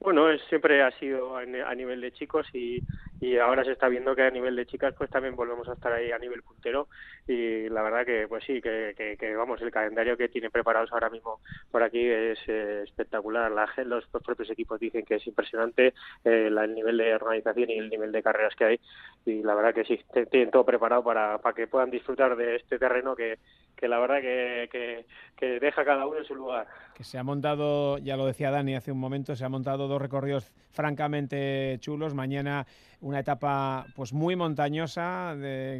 [0.00, 1.44] Bueno, siempre ha sido a,
[1.74, 2.80] nivel de chicos y,
[3.20, 5.92] y, ahora se está viendo que a nivel de chicas pues también volvemos a estar
[5.92, 6.86] ahí a nivel puntero
[7.26, 11.10] y la verdad que pues sí, que, que, vamos, el calendario que tiene preparados ahora
[11.10, 11.40] mismo
[11.72, 13.50] por aquí es eh, espectacular.
[13.50, 15.88] La, los, propios equipos dicen que es impresionante
[16.24, 18.80] eh, el nivel de organización y el nivel de carreras que hay
[19.26, 22.78] y la verdad que sí, tienen todo preparado para, para que puedan disfrutar de este
[22.78, 23.38] terreno que,
[23.78, 25.04] que la verdad que,
[25.36, 26.66] que, deja cada uno en su lugar.
[26.94, 30.02] Que se ha montado, ya lo decía Dani hace un momento, se ha montado dos
[30.02, 32.14] recorridos francamente chulos.
[32.14, 32.66] Mañana
[33.00, 35.36] una etapa pues muy montañosa,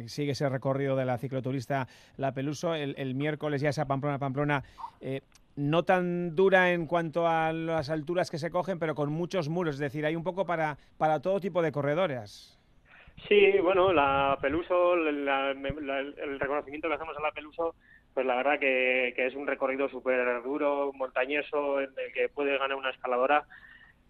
[0.07, 1.87] sigue ese recorrido de la cicloturista
[2.17, 2.73] La Peluso.
[2.73, 4.63] El, miércoles ya esa Pamplona-Pamplona
[5.01, 5.21] eh,
[5.57, 9.75] no tan dura en cuanto a las alturas que se cogen, pero con muchos muros.
[9.75, 12.59] Es decir, hay un poco para, para todo tipo de corredores.
[13.27, 17.75] Sí, bueno, la Peluso, el reconocimiento que hacemos a la Peluso,
[18.19, 22.75] pues la verdad que, es un recorrido súper duro, montañoso, en el que puede ganar
[22.75, 23.45] una escaladora.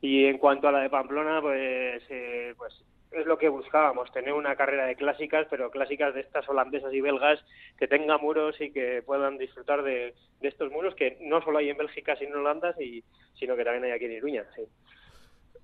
[0.02, 2.74] Y en cuanto a la de Pamplona, pues, eh, pues
[3.12, 7.02] es lo que buscábamos, tener una carrera de clásicas, pero clásicas de estas holandesas y
[7.02, 7.40] belgas,
[7.78, 11.78] que tenga muros y que puedan disfrutar de, estos muros que no solo hay en
[11.78, 13.04] Bélgica, sino en Holanda, y,
[13.36, 14.44] sino que también hay aquí en Iruña.
[14.56, 14.64] Sí.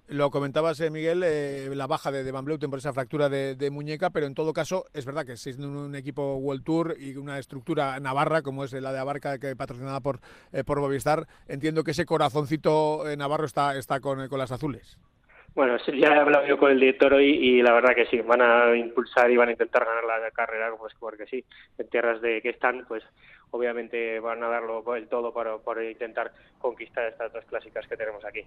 [0.08, 4.12] Lo comentabas, eh, Miguel, eh, la baja de, Van Bleuten por esa fractura de, muñeca,
[4.12, 8.00] pero en todo caso es verdad que siendo un, equipo World Tour y una estructura
[8.00, 10.20] navarra como es la de Abarca, que patrocinada por,
[10.54, 15.00] eh, por Movistar, entiendo que ese corazoncito navarro está, está con, con las azules.
[15.56, 18.44] Bueno, ya he hablado yo con el director hoy y la verdad que sí, van
[18.44, 21.44] a impulsar y van a intentar ganar la carrera, pues porque sí,
[21.80, 23.04] en tierras de que están, pues
[23.50, 28.24] obviamente van a darlo el todo para, para intentar conquistar estas dos clásicas que tenemos
[28.24, 28.46] aquí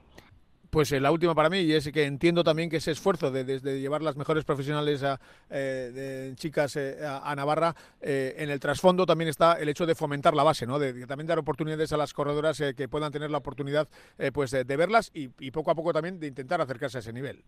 [0.70, 3.60] pues eh, la última para mí, y es que entiendo también que ese esfuerzo de,
[3.80, 5.02] llevar las mejores profesionales
[5.50, 5.56] eh,
[5.92, 10.42] de chicas eh, a, Navarra, en el trasfondo también está el hecho de fomentar la
[10.42, 10.78] base, ¿no?
[10.78, 13.88] de, también dar oportunidades a las corredoras que puedan tener la oportunidad
[14.32, 17.42] pues de, verlas y, poco a poco también de intentar acercarse a ese nivel.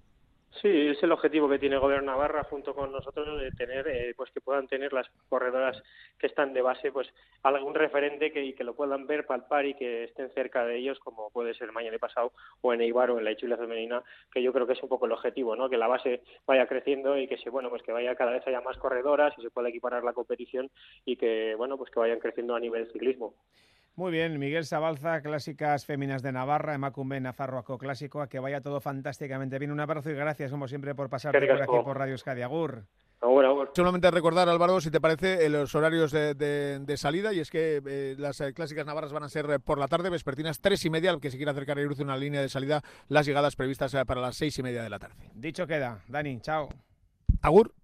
[0.53, 4.15] Sí, es el objetivo que tiene el Gobierno Navarra junto con nosotros de tener, eh,
[4.17, 5.81] pues que puedan tener las corredoras
[6.19, 7.09] que están de base, pues
[7.43, 11.31] algún referente que, que lo puedan ver, palpar y que estén cerca de ellos, como
[11.31, 12.33] puede ser mañana pasado
[12.63, 15.07] o en Eibar o en la Ichulia femenina, que yo creo que es un poco
[15.07, 15.71] el objetivo, ¿no?
[15.71, 18.61] Que la base vaya creciendo y que se, bueno, pues que vaya cada vez haya
[18.61, 20.71] más corredoras y se pueda equiparar la competición
[21.05, 23.35] y que, bueno, pues que vayan creciendo a nivel ciclismo.
[23.97, 28.81] Muy bien, Miguel Sabalza, Clásicas Féminas de Navarra, Emacumbe Nafarroaco Clásico, a que vaya todo
[28.81, 29.73] fantásticamente bien.
[29.73, 32.43] Un abrazo y gracias, como siempre, por pasarte por aquí por Radio Euskadi.
[32.43, 32.85] Agur.
[33.75, 38.15] Solamente recordar, Álvaro, si te parece, eh, los horarios de, salida, y es que eh,
[38.19, 41.21] las eh, clásicas navarras van a ser por la tarde, vespertinas tres y media, al
[41.21, 44.37] que se quiera acercar a Iruz una línea de salida, las llegadas previstas para las
[44.37, 45.31] seis y media de la tarde.
[45.35, 46.01] Dicho queda.
[46.09, 46.69] Dani, chao.
[47.43, 47.80] Agur.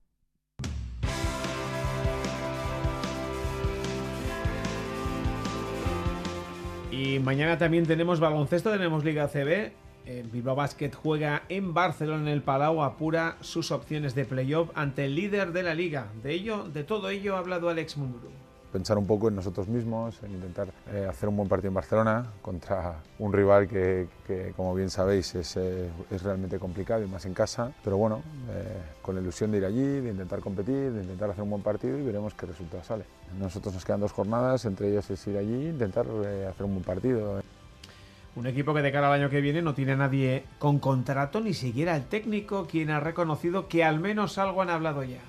[6.96, 9.72] Y mañana también tenemos baloncesto, tenemos Liga CB.
[10.06, 15.04] El Bilbao Basket juega en Barcelona en el Palau, apura sus opciones de playoff ante
[15.04, 16.06] el líder de la liga.
[16.22, 18.30] De ello, de todo ello ha hablado Alex Mumbrú
[18.72, 22.26] pensar un poco en nosotros mismos, en intentar eh, hacer un buen partido en Barcelona
[22.42, 24.08] contra un rival que,
[24.56, 27.72] como bien sabéis, es, eh, es, realmente complicado y más en casa.
[27.82, 31.42] Pero bueno, eh, con la ilusión de ir allí, de intentar competir, de intentar hacer
[31.42, 33.04] un buen partido y veremos qué resultado sale.
[33.38, 36.84] Nosotros nos quedan dos jornadas, entre ellas es ir allí e intentar hacer un buen
[36.84, 37.40] partido.
[38.34, 41.40] Un equipo que de cara al año que viene no tiene a nadie con contrato,
[41.40, 45.20] ni siquiera el técnico, quien ha reconocido que al menos algo han hablado ya.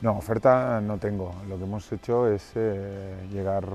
[0.00, 1.34] No, oferta no tengo.
[1.48, 3.66] Lo que hemos hecho es eh, llegar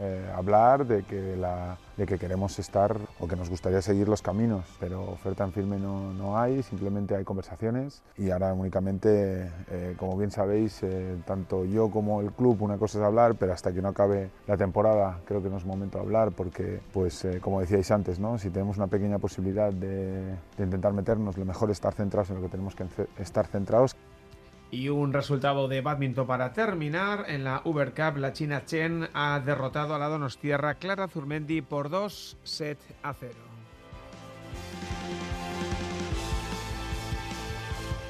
[0.00, 4.08] eh, a hablar de que la, de que queremos estar o que nos gustaría seguir
[4.08, 9.50] los caminos, pero oferta en firme no, no hay, simplemente hay conversaciones y ahora únicamente,
[9.70, 13.52] eh, como bien sabéis, eh, tanto yo como el club, una cosa es hablar, pero
[13.52, 17.24] hasta que no acabe la temporada creo que no es momento de hablar porque, pues
[17.24, 18.38] eh, como decíais antes, ¿no?
[18.38, 22.36] si tenemos una pequeña posibilidad de, de intentar meternos, lo mejor es estar centrados en
[22.36, 22.84] lo que tenemos que
[23.18, 23.94] estar centrados.
[24.72, 27.26] Y un resultado de badminton para terminar.
[27.28, 31.90] En la Uber Cup, la China Chen ha derrotado a la Donostierra Clara Zurmendi por
[31.90, 33.34] 2 set a 0.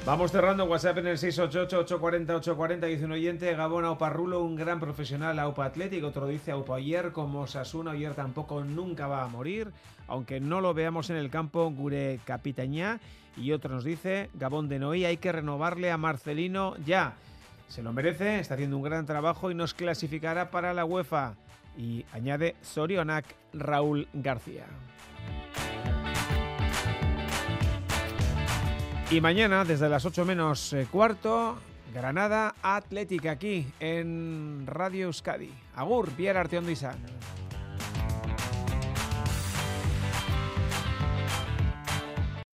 [0.05, 2.87] Vamos cerrando WhatsApp en el 688-840-840.
[2.87, 6.07] Dice un oyente, Gabón Auparrulo, un gran profesional Aupa Atlético.
[6.07, 9.71] Otro dice Aupa Oyer, como Sasuna Oyer tampoco nunca va a morir.
[10.07, 13.01] Aunque no lo veamos en el campo, Gure Capitañá.
[13.35, 17.15] Y otro nos dice, Gabón de Noí, hay que renovarle a Marcelino ya.
[17.67, 21.33] Se lo merece, está haciendo un gran trabajo y nos clasificará para la UEFA.
[21.77, 24.65] Y añade Sorionac Raúl García.
[29.09, 31.57] Y mañana, desde las 8 menos eh, cuarto,
[31.93, 35.51] Granada Atlética aquí en Radio Euskadi.
[35.75, 36.65] Agur, Pierre Arteón.